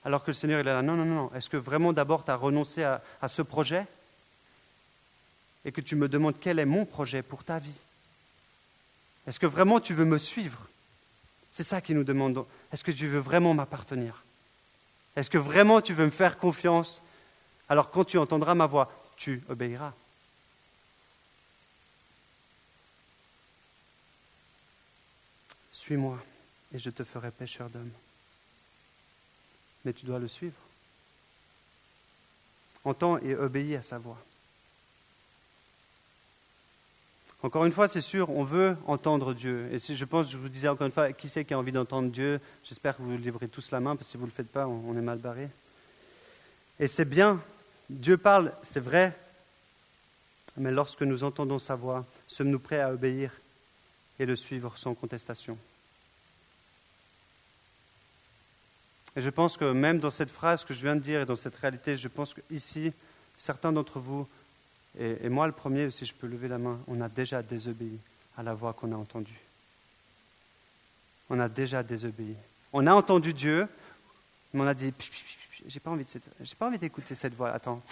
[0.04, 2.30] Alors que le Seigneur, il est là, non, non, non, est-ce que vraiment d'abord tu
[2.30, 3.86] as renoncé à, à ce projet?
[5.64, 7.70] Et que tu me demandes quel est mon projet pour ta vie
[9.26, 10.68] Est-ce que vraiment tu veux me suivre?
[11.52, 12.44] C'est ça qu'il nous demande.
[12.72, 14.22] Est-ce que tu veux vraiment m'appartenir?
[15.16, 17.02] Est-ce que vraiment tu veux me faire confiance?
[17.68, 19.92] Alors quand tu entendras ma voix, tu obéiras.
[25.72, 26.18] Suis-moi
[26.72, 27.90] et je te ferai pêcheur d'hommes.
[29.84, 30.56] Mais tu dois le suivre.
[32.84, 34.18] Entends et obéis à sa voix.
[37.42, 39.68] Encore une fois, c'est sûr, on veut entendre Dieu.
[39.72, 41.70] Et si je pense, je vous disais encore une fois, qui c'est qui a envie
[41.70, 42.40] d'entendre Dieu?
[42.64, 44.66] J'espère que vous livrez tous la main, parce que si vous ne le faites pas,
[44.66, 45.48] on est mal barré.
[46.80, 47.40] Et c'est bien,
[47.88, 49.16] Dieu parle, c'est vrai,
[50.56, 53.30] mais lorsque nous entendons sa voix, sommes-nous prêts à obéir
[54.18, 55.56] et le suivre sans contestation?
[59.16, 61.36] Et je pense que même dans cette phrase que je viens de dire et dans
[61.36, 62.92] cette réalité, je pense qu'ici,
[63.36, 64.28] certains d'entre vous
[64.98, 67.98] et, moi, le premier, si je peux lever la main, on a déjà désobéi
[68.36, 69.40] à la voix qu'on a entendue.
[71.30, 72.34] On a déjà désobéi.
[72.72, 73.68] On a entendu Dieu,
[74.52, 74.92] mais on a dit
[75.66, 77.50] j'ai pas envie de j'ai pas envie d'écouter cette voix.
[77.50, 77.82] Attends.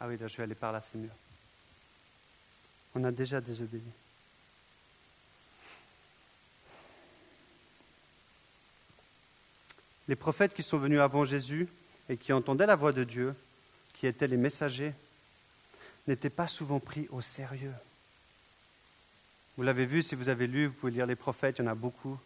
[0.00, 1.10] Ah oui, là, je vais aller par là, c'est mieux.
[2.94, 3.82] On a déjà désobéi.
[10.08, 11.68] Les prophètes qui sont venus avant Jésus
[12.08, 13.34] et qui entendaient la voix de Dieu
[13.98, 14.92] qui étaient les messagers,
[16.06, 17.74] n'étaient pas souvent pris au sérieux.
[19.56, 21.70] Vous l'avez vu, si vous avez lu, vous pouvez lire les prophètes, il y en
[21.70, 22.18] a beaucoup.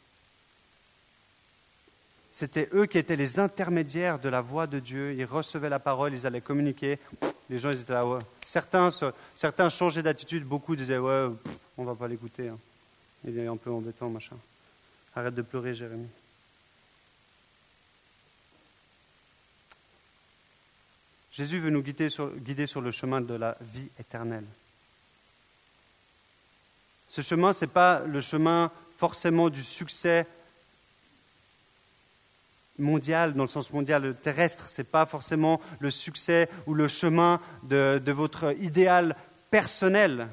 [2.32, 5.14] C'était eux qui étaient les intermédiaires de la voix de Dieu.
[5.14, 6.98] Ils recevaient la parole, ils allaient communiquer.
[7.48, 8.04] Les gens, étaient là.
[8.46, 8.90] Certains,
[9.34, 11.28] certains changeaient d'attitude, beaucoup disaient, ouais,
[11.76, 12.48] on va pas l'écouter.
[12.48, 12.58] Hein.
[13.24, 14.36] Il est un peu embêtant, machin.
[15.14, 16.08] Arrête de pleurer, Jérémie.
[21.40, 24.44] Jésus veut nous guider sur, le chemin de la vie éternelle.
[27.08, 30.26] Ce chemin, ce n'est pas le chemin forcément du succès
[32.76, 37.40] mondial, dans le sens mondial terrestre, ce n'est pas forcément le succès ou le chemin
[37.62, 39.16] de votre idéal
[39.50, 40.28] personnel.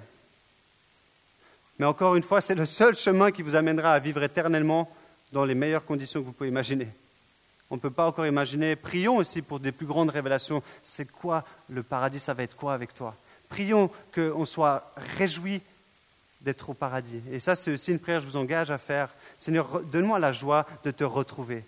[1.80, 4.94] Mais encore une fois, c'est le seul chemin qui vous amènera à vivre éternellement
[5.32, 6.90] dans les meilleures conditions que vous pouvez imaginer.
[7.70, 8.76] On ne peut pas encore imaginer.
[8.76, 10.64] Prions aussi pour des plus grandes révélations.
[10.84, 12.20] C'est quoi le paradis?
[12.20, 13.16] Ça va être quoi avec toi?
[13.50, 15.62] Prions qu'on soit réjouis
[16.42, 17.22] d'être au paradis.
[17.32, 19.10] Et ça, c'est aussi une prière que je vous engage à faire.
[19.38, 21.66] Seigneur, donne-moi la joie de te retrouver.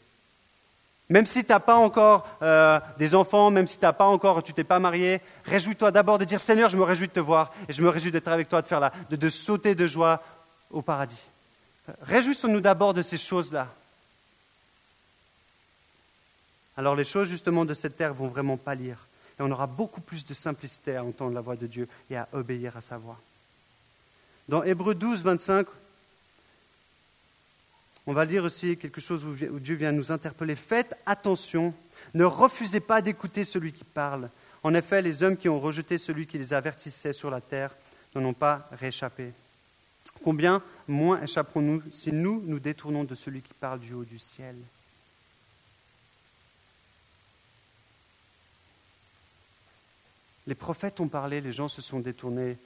[1.10, 4.44] Même si tu n'as pas encore euh, des enfants, même si tu n'as pas encore,
[4.44, 7.52] tu t'es pas marié, réjouis-toi d'abord de dire Seigneur, je me réjouis de te voir
[7.68, 10.22] et je me réjouis d'être avec toi, de faire là, de, de sauter de joie
[10.70, 11.22] au paradis.
[12.04, 13.68] Réjouissons-nous d'abord de ces choses-là
[16.80, 19.06] alors les choses justement de cette terre vont vraiment pâlir.
[19.38, 22.30] Et on aura beaucoup plus de simplicité à entendre la voix de Dieu et à
[22.32, 23.20] obéir à sa voix.
[24.48, 25.68] Dans Hébreu 12, 25,
[28.08, 30.56] on va lire aussi quelque chose où Dieu vient nous interpeller.
[30.56, 31.74] Faites attention,
[32.14, 34.30] ne refusez pas d'écouter celui qui parle.
[34.64, 37.72] En effet, les hommes qui ont rejeté celui qui les avertissait sur la terre
[38.16, 39.34] n'en ont pas réchappé.
[40.24, 44.56] Combien moins échapperons-nous si nous nous détournons de celui qui parle du haut du ciel?
[50.50, 52.58] Les prophètes ont parlé, les gens se sont détournés,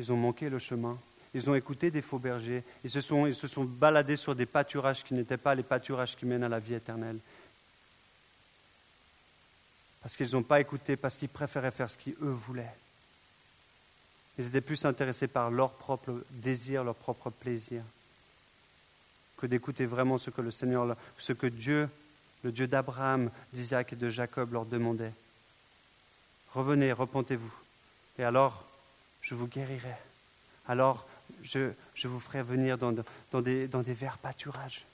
[0.00, 0.98] ils ont manqué le chemin,
[1.32, 5.36] ils ont écouté des faux bergers, ils se sont, baladés sur des pâturages qui n'étaient
[5.36, 7.20] pas les pâturages qui mènent à la vie éternelle.
[10.02, 12.74] Parce qu'ils n'ont pas écouté, parce qu'ils préféraient faire ce qu'eux voulaient.
[14.36, 17.84] Ils étaient plus intéressés par leur propre désir, leur propre plaisir,
[19.36, 21.88] que d'écouter vraiment ce que le Seigneur, ce que Dieu,
[22.42, 25.12] le Dieu d'Abraham, d'Isaac et de Jacob leur demandait.
[26.56, 27.52] Revenez, repentez-vous.
[28.18, 28.64] Et alors,
[29.20, 29.94] je vous guérirai.
[30.66, 31.06] Alors,
[31.42, 31.68] je,
[32.04, 32.92] vous ferai venir dans,
[33.42, 34.86] des, dans des verts pâturages.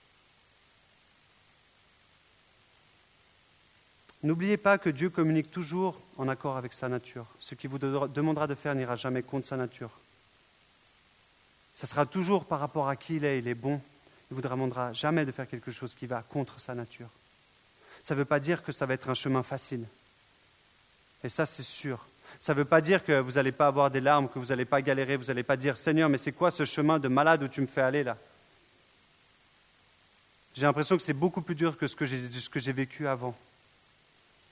[4.24, 7.26] N'oubliez pas que Dieu communique toujours en accord avec sa nature.
[7.38, 9.92] Ce qu'il vous demandera de faire n'ira jamais contre sa nature.
[11.76, 13.38] Ce sera toujours par rapport à qui il est.
[13.38, 13.80] Il est bon.
[14.30, 17.08] Il ne vous demandera jamais de faire quelque chose qui va contre sa nature.
[18.02, 19.86] Ça ne veut pas dire que ça va être un chemin facile.
[21.24, 22.06] Et ça, c'est sûr.
[22.40, 24.64] Ça ne veut pas dire que vous n'allez pas avoir des larmes, que vous n'allez
[24.64, 27.48] pas galérer, vous n'allez pas dire Seigneur, mais c'est quoi ce chemin de malade où
[27.48, 28.16] tu me fais aller là?
[30.54, 33.36] J'ai l'impression que c'est beaucoup plus dur que ce que j'ai vécu avant.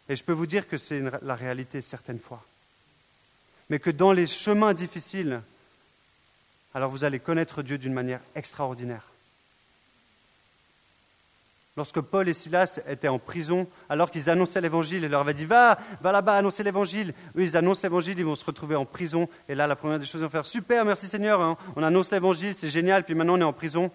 [0.09, 2.43] Et je peux vous dire que c'est la réalité certaines fois.
[3.69, 5.43] Mais que dans les chemins difficiles,
[6.75, 9.10] alors vous allez connaître Dieu d'une manière extraordinaire.
[11.77, 15.45] Lorsque Paul et Silas étaient en prison, alors qu'ils annonçaient l'évangile, il leur avait dit
[15.45, 17.15] Va, va là-bas, annoncer l'évangile.
[17.37, 19.29] Eux, ils annoncent l'évangile, ils vont se retrouver en prison.
[19.49, 21.57] Et là, la première des choses, ils vont faire Super, merci Seigneur, hein.
[21.77, 23.91] on annonce l'évangile, c'est génial, puis maintenant on est en prison.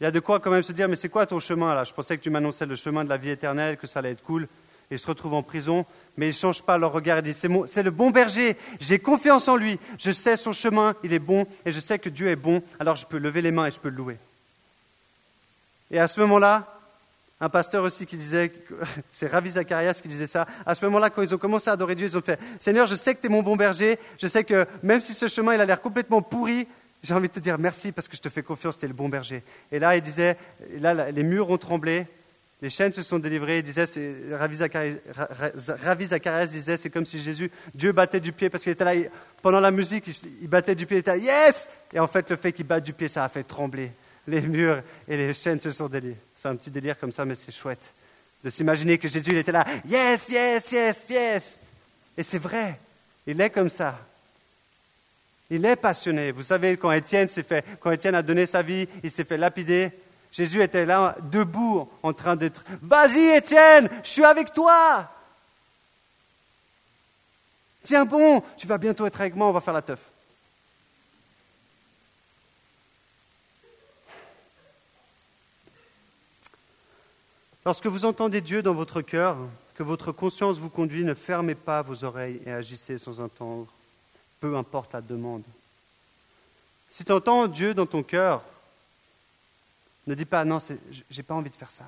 [0.00, 1.84] Il y a de quoi quand même se dire Mais c'est quoi ton chemin là?
[1.84, 4.22] Je pensais que tu m'annonçais le chemin de la vie éternelle, que ça allait être
[4.22, 4.48] cool
[4.92, 7.18] ils se retrouvent en prison, mais ils ne changent pas leur regard.
[7.18, 11.12] Ils disent, c'est le bon berger, j'ai confiance en lui, je sais son chemin, il
[11.12, 13.66] est bon, et je sais que Dieu est bon, alors je peux lever les mains
[13.66, 14.18] et je peux le louer.
[15.92, 16.66] Et à ce moment-là,
[17.38, 18.50] un pasteur aussi qui disait,
[19.12, 21.94] c'est Ravi Zacharias qui disait ça, à ce moment-là, quand ils ont commencé à adorer
[21.94, 24.42] Dieu, ils ont fait, Seigneur, je sais que tu es mon bon berger, je sais
[24.42, 26.66] que même si ce chemin, il a l'air complètement pourri,
[27.02, 28.94] j'ai envie de te dire merci parce que je te fais confiance, tu es le
[28.94, 29.42] bon berger.
[29.70, 30.36] Et là, il disait,
[30.78, 32.06] là, les murs ont tremblé,
[32.62, 33.58] les chaînes se sont délivrées.
[33.58, 33.86] Il disait,
[34.30, 34.56] Ravi
[36.06, 38.92] Zacharias, disait, c'est comme si Jésus, Dieu battait du pied parce qu'il était là,
[39.42, 40.08] pendant la musique,
[40.40, 42.84] il, battait du pied, il était là, yes Et en fait, le fait qu'il batte
[42.84, 43.90] du pied, ça a fait trembler
[44.26, 46.20] les murs et les chaînes se sont délivrées.
[46.34, 47.92] C'est un petit délire comme ça, mais c'est chouette
[48.42, 51.58] de s'imaginer que Jésus, était là, yes, yes, yes, yes.
[52.16, 52.78] Et c'est vrai,
[53.26, 53.98] il est comme ça.
[55.48, 56.32] Il est passionné.
[56.32, 59.36] Vous savez, quand Étienne s'est fait, quand Étienne a donné sa vie, il s'est fait
[59.36, 59.92] lapider.
[60.32, 65.10] Jésus était là, debout, en train d'être Vas-y, Étienne, je suis avec toi.
[67.82, 70.00] Tiens bon, tu vas bientôt être avec moi, on va faire la teuf.
[77.64, 79.36] Lorsque vous entendez Dieu dans votre cœur,
[79.74, 83.66] que votre conscience vous conduit, ne fermez pas vos oreilles et agissez sans entendre,
[84.40, 85.44] peu importe la demande.
[86.90, 88.42] Si tu entends Dieu dans ton cœur,
[90.06, 90.58] ne dis pas non,
[91.10, 91.84] j'ai pas envie de faire ça.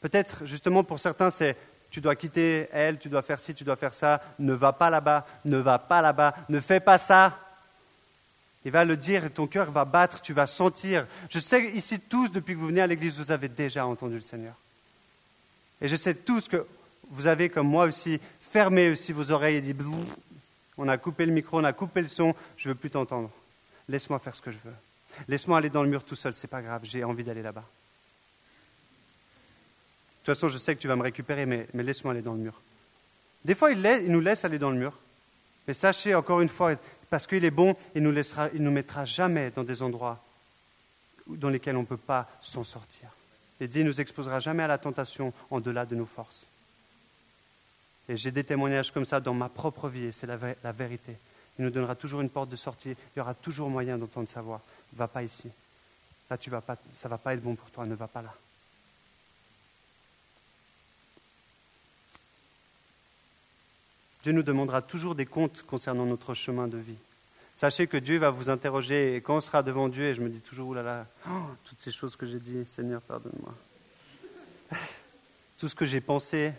[0.00, 1.56] Peut-être justement pour certains, c'est
[1.90, 4.90] tu dois quitter elle, tu dois faire ci, tu dois faire ça, ne va pas
[4.90, 7.38] là-bas, ne va pas là-bas, ne fais pas ça.
[8.66, 11.06] Il va le dire et ton cœur va battre, tu vas sentir.
[11.30, 14.22] Je sais ici tous, depuis que vous venez à l'église, vous avez déjà entendu le
[14.22, 14.54] Seigneur.
[15.80, 16.66] Et je sais tous que
[17.10, 19.72] vous avez, comme moi aussi, fermé aussi vos oreilles et dit
[20.78, 23.30] on a coupé le micro, on a coupé le son, je ne veux plus t'entendre.
[23.88, 24.74] Laisse-moi faire ce que je veux.
[25.28, 27.60] Laisse-moi aller dans le mur tout seul, c'est pas grave, j'ai envie d'aller là-bas.
[27.60, 27.66] De
[30.24, 32.60] toute façon, je sais que tu vas me récupérer, mais, laisse-moi aller dans le mur.
[33.44, 34.92] Des fois, il, il, nous laisse aller dans le mur.
[35.68, 36.74] Mais sachez encore une fois,
[37.10, 38.14] parce qu'il est bon, il nous,
[38.54, 40.22] il nous mettra jamais dans des endroits
[41.26, 43.08] dans lesquels on ne peut pas s'en sortir.
[43.60, 46.46] Et Dieu ne nous exposera jamais à la tentation en delà de nos forces.
[48.08, 51.16] Et j'ai des témoignages comme ça dans ma propre vie, et c'est la, vérité.
[51.58, 54.42] Il nous donnera toujours une porte de sortie, il y aura toujours moyen d'entendre sa
[54.42, 54.62] voix
[54.96, 55.50] va pas ici.
[56.30, 58.22] Là, tu vas pas, ça ne va pas être bon pour toi, ne va pas
[58.22, 58.34] là.
[64.26, 66.98] Dieu nous demandera toujours des comptes concernant notre chemin de vie.
[67.54, 70.28] Sachez que Dieu va vous interroger et quand on sera devant Dieu, et je me
[70.28, 71.30] dis toujours, oulala, oh,
[71.64, 73.54] toutes ces choses que j'ai dit, Seigneur, pardonne-moi.
[75.60, 76.50] Tout ce que j'ai pensé,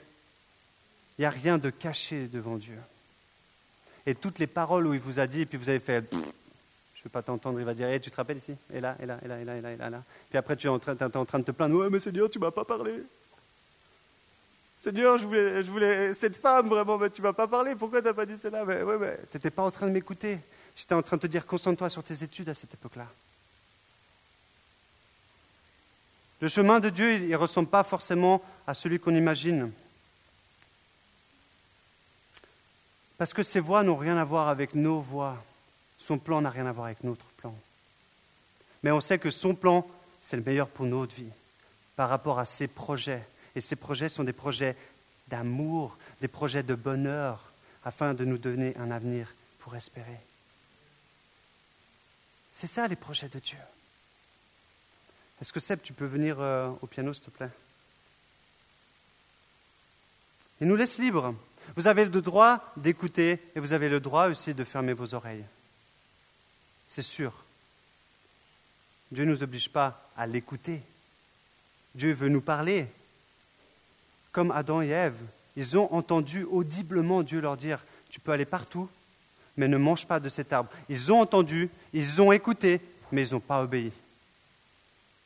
[1.18, 2.78] il n'y a rien de caché devant Dieu.
[4.06, 6.16] Et toutes les paroles où il vous a dit, et puis vous avez fait, je
[6.16, 6.24] ne
[7.04, 8.54] vais pas t'entendre, il va dire, hey, tu te rappelles ici?
[8.74, 10.04] Et là, et là, et là, et là, et là, et là.
[10.30, 12.40] Puis après, tu es en train, en train de te plaindre, ouais, mais Seigneur, tu
[12.40, 12.94] ne m'as pas parlé.
[14.78, 18.28] Seigneur, je voulais, cette femme vraiment, mais tu m'as pas parlé, pourquoi tu n'as pas
[18.28, 18.64] dit cela?
[18.64, 20.40] Mais, ouais, n'étais pas en train de m'écouter.
[20.76, 23.08] J'étais en train de te dire, concentre-toi sur tes études à cette époque-là.
[26.40, 29.72] Le chemin de Dieu, il ne ressemble pas forcément à celui qu'on imagine.
[33.18, 35.44] Parce que ces voies n'ont rien à voir avec nos voies.
[35.98, 37.56] Son plan n'a rien à voir avec notre plan.
[38.84, 39.90] Mais on sait que son plan,
[40.22, 41.32] c'est le meilleur pour notre vie
[41.96, 43.24] par rapport à ses projets.
[43.58, 44.76] Et ces projets sont des projets
[45.30, 47.52] d'amour, des projets de bonheur,
[47.84, 50.20] afin de nous donner un avenir pour espérer.
[52.54, 53.58] C'est ça les projets de Dieu.
[55.42, 57.50] Est-ce que Seb, tu peux venir euh, au piano, s'il te plaît?
[60.62, 61.34] Il nous laisse libres.
[61.76, 65.46] Vous avez le droit d'écouter et vous avez le droit aussi de fermer vos oreilles
[66.88, 67.34] c'est sûr.
[69.12, 70.82] Dieu ne nous oblige pas à l'écouter.
[71.96, 72.88] Dieu veut nous parler.
[74.38, 75.18] Comme Adam et Ève,
[75.56, 78.88] ils ont entendu audiblement Dieu leur dire, tu peux aller partout,
[79.56, 80.70] mais ne mange pas de cet arbre.
[80.90, 82.80] Ils ont entendu, ils ont écouté,
[83.12, 83.92] mais ils n'ont pas obéi.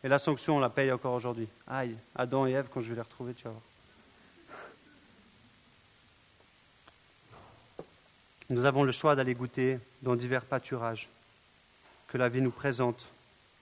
[0.02, 1.50] Et la sanction, on la paye encore aujourd'hui.
[1.68, 3.62] Aïe, Adam et Ève, quand je vais les retrouver, tu vas voir.
[8.50, 11.10] Nous avons le choix d'aller goûter dans divers pâturages
[12.08, 13.06] que la vie nous présente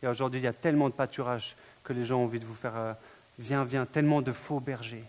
[0.03, 2.53] Et aujourd'hui, il y a tellement de pâturage que les gens ont envie de vous
[2.53, 2.93] faire euh,
[3.39, 5.05] viens, viens, tellement de faux bergers.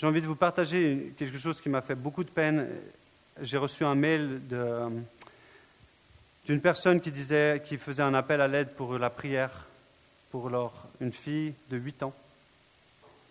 [0.00, 2.66] J'ai envie de vous partager quelque chose qui m'a fait beaucoup de peine.
[3.42, 4.40] J'ai reçu un mail
[6.46, 9.66] d'une personne qui disait, qui faisait un appel à l'aide pour la prière
[10.30, 10.72] pour leur,
[11.02, 12.14] une fille de 8 ans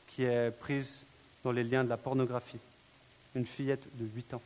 [0.10, 1.02] qui est prise
[1.44, 2.60] dans les liens de la pornographie.
[3.34, 4.42] Une fillette de 8 ans.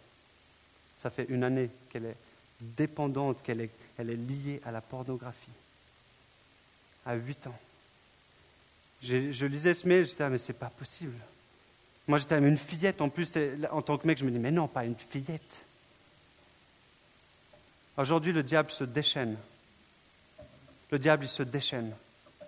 [0.95, 2.17] Ça fait une année qu'elle est
[2.61, 5.51] dépendante, qu'elle est, elle est liée à la pornographie.
[7.05, 7.59] À 8 ans.
[9.01, 11.19] Je lisais ce mail, j'étais, ah, mais c'est pas possible.
[12.07, 13.01] Moi, j'étais une fillette.
[13.01, 13.31] En plus,
[13.71, 15.65] en tant que mec, je me dis, mais non, pas une fillette.
[17.97, 19.37] Aujourd'hui, le diable se déchaîne.
[20.91, 21.93] Le diable, il se déchaîne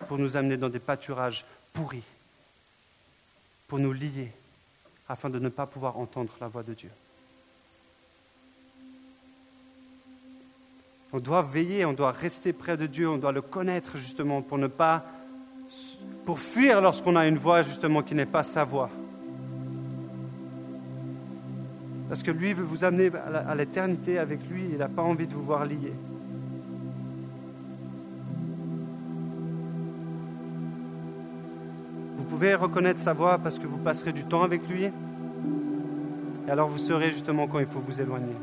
[0.08, 2.04] pour nous amener dans des pâturages pourris,
[3.68, 4.32] pour nous lier,
[5.08, 6.92] afin de ne pas pouvoir entendre la voix de Dieu.
[11.14, 14.58] On doit veiller, on doit rester près de Dieu, on doit le connaître justement pour
[14.58, 15.06] ne pas,
[16.26, 18.90] pour fuir lorsqu'on a une voix justement qui n'est pas sa voix.
[22.16, 25.34] Parce que lui veut vous amener à l'éternité avec lui, il n'a pas envie de
[25.34, 25.92] vous voir liés.
[32.16, 34.86] Vous pouvez reconnaître sa voix parce que vous passerez du temps avec lui.
[34.86, 38.38] Et alors vous saurez justement quand il faut vous éloigner.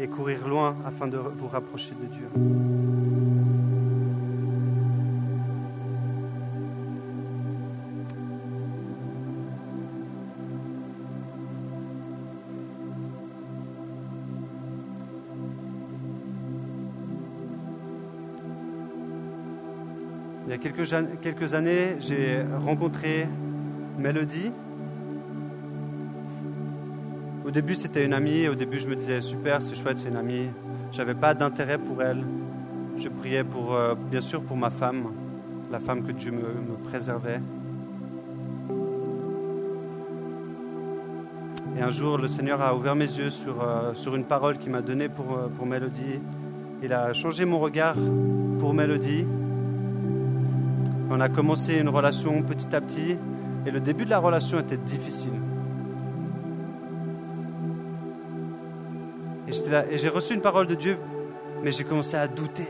[0.00, 2.83] Et courir loin afin de vous rapprocher de Dieu.
[20.76, 23.28] Quelques, années, j'ai rencontré
[23.96, 24.50] Mélodie.
[27.46, 28.48] Au début, c'était une amie.
[28.48, 30.48] Au début, je me disais super, c'est chouette, c'est une amie.
[30.92, 32.24] J'avais pas d'intérêt pour elle.
[32.98, 35.04] Je priais pour, euh, bien sûr, pour ma femme,
[35.70, 37.40] la femme que Dieu me, préservait.
[41.78, 44.72] Et un jour, le Seigneur a ouvert mes yeux sur, euh, sur une parole qu'il
[44.72, 46.18] m'a donnée pour, euh, pour Mélodie.
[46.82, 47.94] Il a changé mon regard
[48.58, 49.24] pour Mélodie.
[51.16, 53.16] On a commencé une relation petit à petit
[53.64, 55.30] et le début de la relation était difficile.
[59.92, 60.98] Et j'ai reçu une parole de Dieu,
[61.62, 62.66] mais j'ai commencé à douter.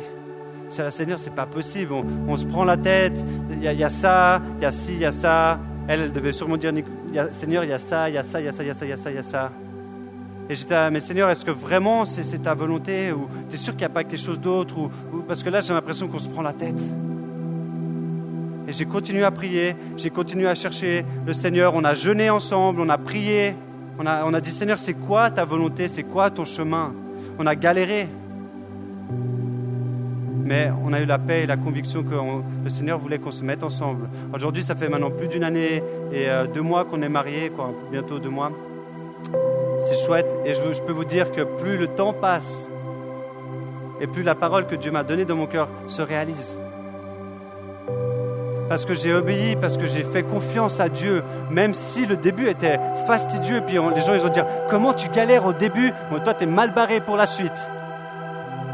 [0.68, 1.94] C'est la Seigneur, c'est pas possible.
[1.94, 3.16] On, se prend la tête.
[3.50, 5.58] Il y, a ça, il y a ci, il y a ça.
[5.88, 6.74] Elle, elle devait sûrement dire
[7.30, 8.70] Seigneur, il y a ça, il y a ça, il y a ça, il y
[8.70, 9.52] a ça, il y a ça, il y a ça.
[10.50, 13.72] Et j'étais, ah, mais Seigneur, est-ce que vraiment c'est ta volonté Ou tu es sûr
[13.72, 14.90] qu'il n'y a pas quelque chose d'autre
[15.26, 16.76] Parce que là, j'ai l'impression qu'on se prend la tête.
[18.76, 21.74] J'ai continué à prier, j'ai continué à chercher le Seigneur.
[21.76, 23.54] On a jeûné ensemble, on a prié.
[24.00, 25.86] On a, dit Seigneur, c'est quoi ta volonté?
[25.86, 26.92] C'est quoi ton chemin?
[27.38, 28.08] On a galéré.
[30.42, 32.16] Mais on a eu la paix et la conviction que
[32.64, 34.08] le Seigneur voulait qu'on se mette ensemble.
[34.34, 35.80] Aujourd'hui, ça fait maintenant plus d'une année
[36.12, 38.50] et euh, deux mois qu'on est mariés, quoi, bientôt deux mois.
[39.88, 42.68] C'est chouette et je peux vous dire que plus le temps passe
[44.00, 46.56] et plus la parole que Dieu m'a donnée dans mon cœur se réalise
[48.68, 52.48] parce que j'ai obéi, parce que j'ai fait confiance à Dieu, même si le début
[52.48, 56.34] était fastidieux, puis les gens ils vont dire comment tu galères au début, moi toi
[56.34, 57.52] tu es mal barré pour la suite,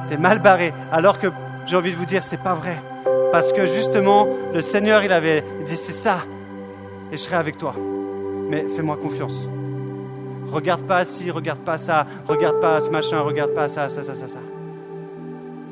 [0.09, 1.29] tu es mal barré, alors que
[1.67, 2.81] j'ai envie de vous dire c'est pas vrai,
[3.33, 6.19] parce que justement le Seigneur il avait dit c'est ça,
[7.13, 7.75] et je serai avec toi,
[8.49, 9.41] mais fais-moi confiance.
[10.53, 14.15] Regarde pas ci, regarde pas ça, regarde pas ce machin, regarde pas ça, ça, ça,
[14.15, 14.39] ça, ça.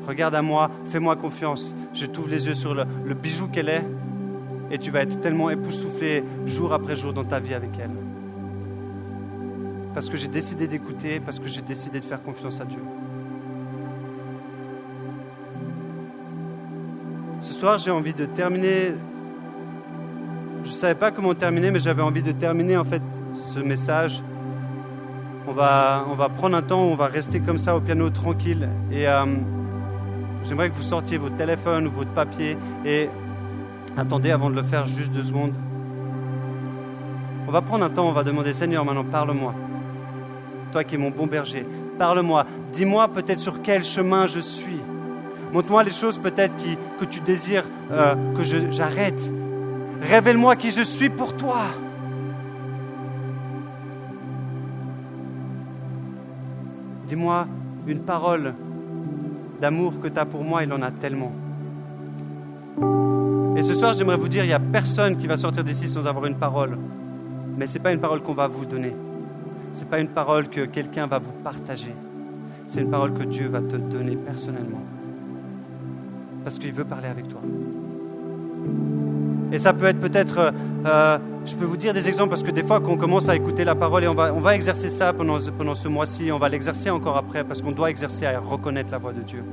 [0.07, 1.73] Regarde à moi, fais-moi confiance.
[1.93, 3.83] Je t'ouvre les yeux sur le bijou qu'elle est,
[4.71, 7.91] et tu vas être tellement époustouflé jour après jour dans ta vie avec elle.
[9.93, 12.79] Parce que j'ai décidé d'écouter, parce que j'ai décidé de faire confiance à Dieu.
[17.41, 18.93] Ce soir, j'ai envie de terminer.
[20.63, 23.01] Je ne savais pas comment terminer, mais j'avais envie de terminer en fait
[23.53, 24.21] ce message.
[25.47, 28.69] On va, prendre un temps, on va rester comme ça au piano tranquille.
[28.91, 29.25] Et euh,
[30.47, 32.55] j'aimerais que vous sortiez votre téléphone ou votre papier
[33.99, 35.51] Attendez avant de le faire juste deux secondes.
[37.49, 39.53] On va prendre un temps, on va demander Seigneur, maintenant parle-moi.
[40.71, 41.65] Toi qui es mon bon berger,
[41.97, 42.45] parle-moi.
[42.71, 44.79] Dis-moi peut-être sur quel chemin je suis.
[45.51, 46.53] Montre-moi les choses peut-être
[46.97, 49.19] que tu désires euh, que j'arrête.
[50.01, 51.63] Révèle-moi qui je suis pour toi.
[57.09, 57.47] Dis-moi
[57.85, 58.53] une parole
[59.59, 61.33] d'amour que tu as pour moi, il en a tellement.
[63.59, 66.05] Et ce soir, j'aimerais vous dire, il n'y a personne qui va sortir d'ici sans
[66.05, 66.77] avoir une parole.
[67.57, 68.95] Mais ce n'est pas une parole qu'on va vous donner.
[69.73, 71.93] Ce n'est pas une parole que quelqu'un va vous partager.
[72.69, 74.81] c'est une parole que Dieu va te donner personnellement.
[76.45, 77.41] Parce qu'il veut parler avec toi.
[79.51, 80.51] Et ça peut être peut-être, euh,
[80.85, 83.35] euh, je peux vous dire des exemples parce que des fois, quand on commence à
[83.35, 86.39] écouter la parole et on va, on va exercer ça pendant, pendant ce mois-ci, on
[86.39, 89.43] va l'exercer encore après parce qu'on doit exercer à reconnaître la voix de Dieu.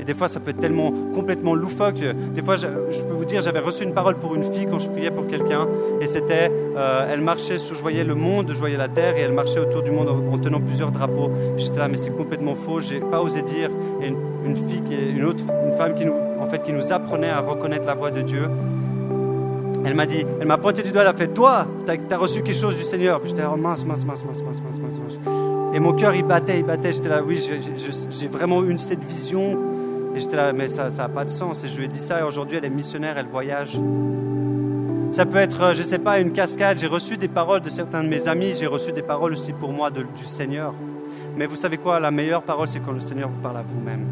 [0.00, 2.00] Et des fois, ça peut être tellement complètement loufoque.
[2.34, 4.88] Des fois, je, peux vous dire, j'avais reçu une parole pour une fille quand je
[4.88, 5.68] priais pour quelqu'un.
[6.00, 9.32] Et c'était, euh, elle marchait, je voyais le monde, je voyais la terre, et elle
[9.32, 11.30] marchait autour du monde en, tenant plusieurs drapeaux.
[11.58, 12.80] J'étais là, mais c'est complètement faux.
[12.80, 13.70] J'ai pas osé dire.
[14.02, 17.40] Et une, fille, une autre, une femme qui nous, en fait, qui nous apprenait à
[17.40, 18.48] reconnaître la voix de Dieu.
[19.84, 22.42] Elle m'a dit, elle m'a pointé du doigt, elle a fait, toi, tu as, reçu
[22.42, 23.20] quelque chose du Seigneur.
[23.20, 25.00] Puis j'étais là, oh, mince, mince, mince, mince, mince, mince, mince.
[25.74, 26.92] Et mon cœur, il battait, il battait.
[26.94, 27.40] J'étais là, oui,
[28.10, 29.69] j'ai vraiment eu cette vision
[30.14, 31.64] et j'étais là, mais ça n'a pas de sens.
[31.64, 33.78] Et je lui ai dit ça, et aujourd'hui, elle est missionnaire, elle voyage.
[35.12, 36.78] Ça peut être, euh, je ne sais pas, une cascade.
[36.78, 39.72] J'ai reçu des paroles de certains de mes amis, j'ai reçu des paroles aussi pour
[39.72, 40.72] moi du Seigneur.
[41.36, 44.04] Mais vous savez quoi, la meilleure parole, c'est quand le Seigneur vous parle à vous-même.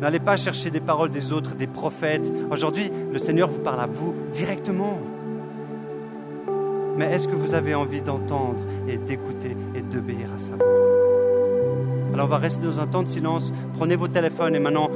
[0.00, 2.30] N'allez pas chercher des paroles des autres, des prophètes.
[2.50, 4.98] Aujourd'hui, le Seigneur vous parle à vous directement.
[6.96, 10.66] Mais est-ce que vous avez envie d'entendre et d'écouter et d'obéir à sa voix?
[12.12, 13.52] Alors on va rester dans un temps de silence.
[13.76, 14.87] Prenez vos téléphones et maintenant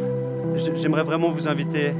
[0.74, 1.92] j'aimerais vraiment vous inviter,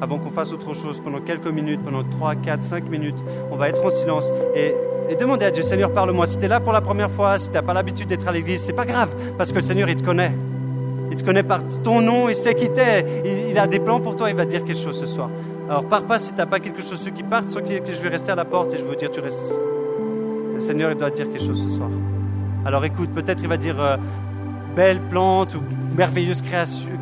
[0.00, 3.16] avant qu'on fasse autre chose, pendant quelques minutes, pendant 3, 4, 5 minutes,
[3.50, 4.74] on va être en silence et,
[5.18, 6.26] demander à Dieu, Seigneur, parle-moi.
[6.26, 8.32] Si tu es là pour la première fois, si tu n'as pas l'habitude d'être à
[8.32, 10.32] l'église, c'est pas grave, parce que le Seigneur, il te connaît.
[11.10, 14.00] Il te connaît par ton nom, il sait qui t'es, il, il, a des plans
[14.00, 15.28] pour toi, il va te dire quelque chose ce soir.
[15.68, 18.02] Alors pars pas si tu n'as pas quelque chose, ceux qui partent, ceux qui, je
[18.02, 19.54] vais rester à la porte et je veux dire, tu restes ici.
[20.54, 21.88] Le Seigneur, il doit te dire quelque chose ce soir.
[22.66, 23.96] Alors écoute, peut-être il va dire, euh,
[24.74, 25.62] belle plante ou
[25.96, 26.42] merveilleuse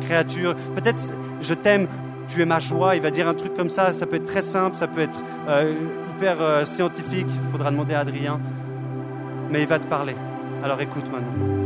[0.01, 0.55] créature.
[0.75, 1.11] Peut-être
[1.41, 1.87] je t'aime,
[2.29, 2.95] tu es ma joie.
[2.95, 3.93] Il va dire un truc comme ça.
[3.93, 5.19] Ça peut être très simple, ça peut être
[5.49, 5.73] euh,
[6.15, 7.27] hyper euh, scientifique.
[7.27, 8.39] Il faudra demander à Adrien.
[9.51, 10.15] Mais il va te parler.
[10.63, 11.62] Alors écoute maintenant.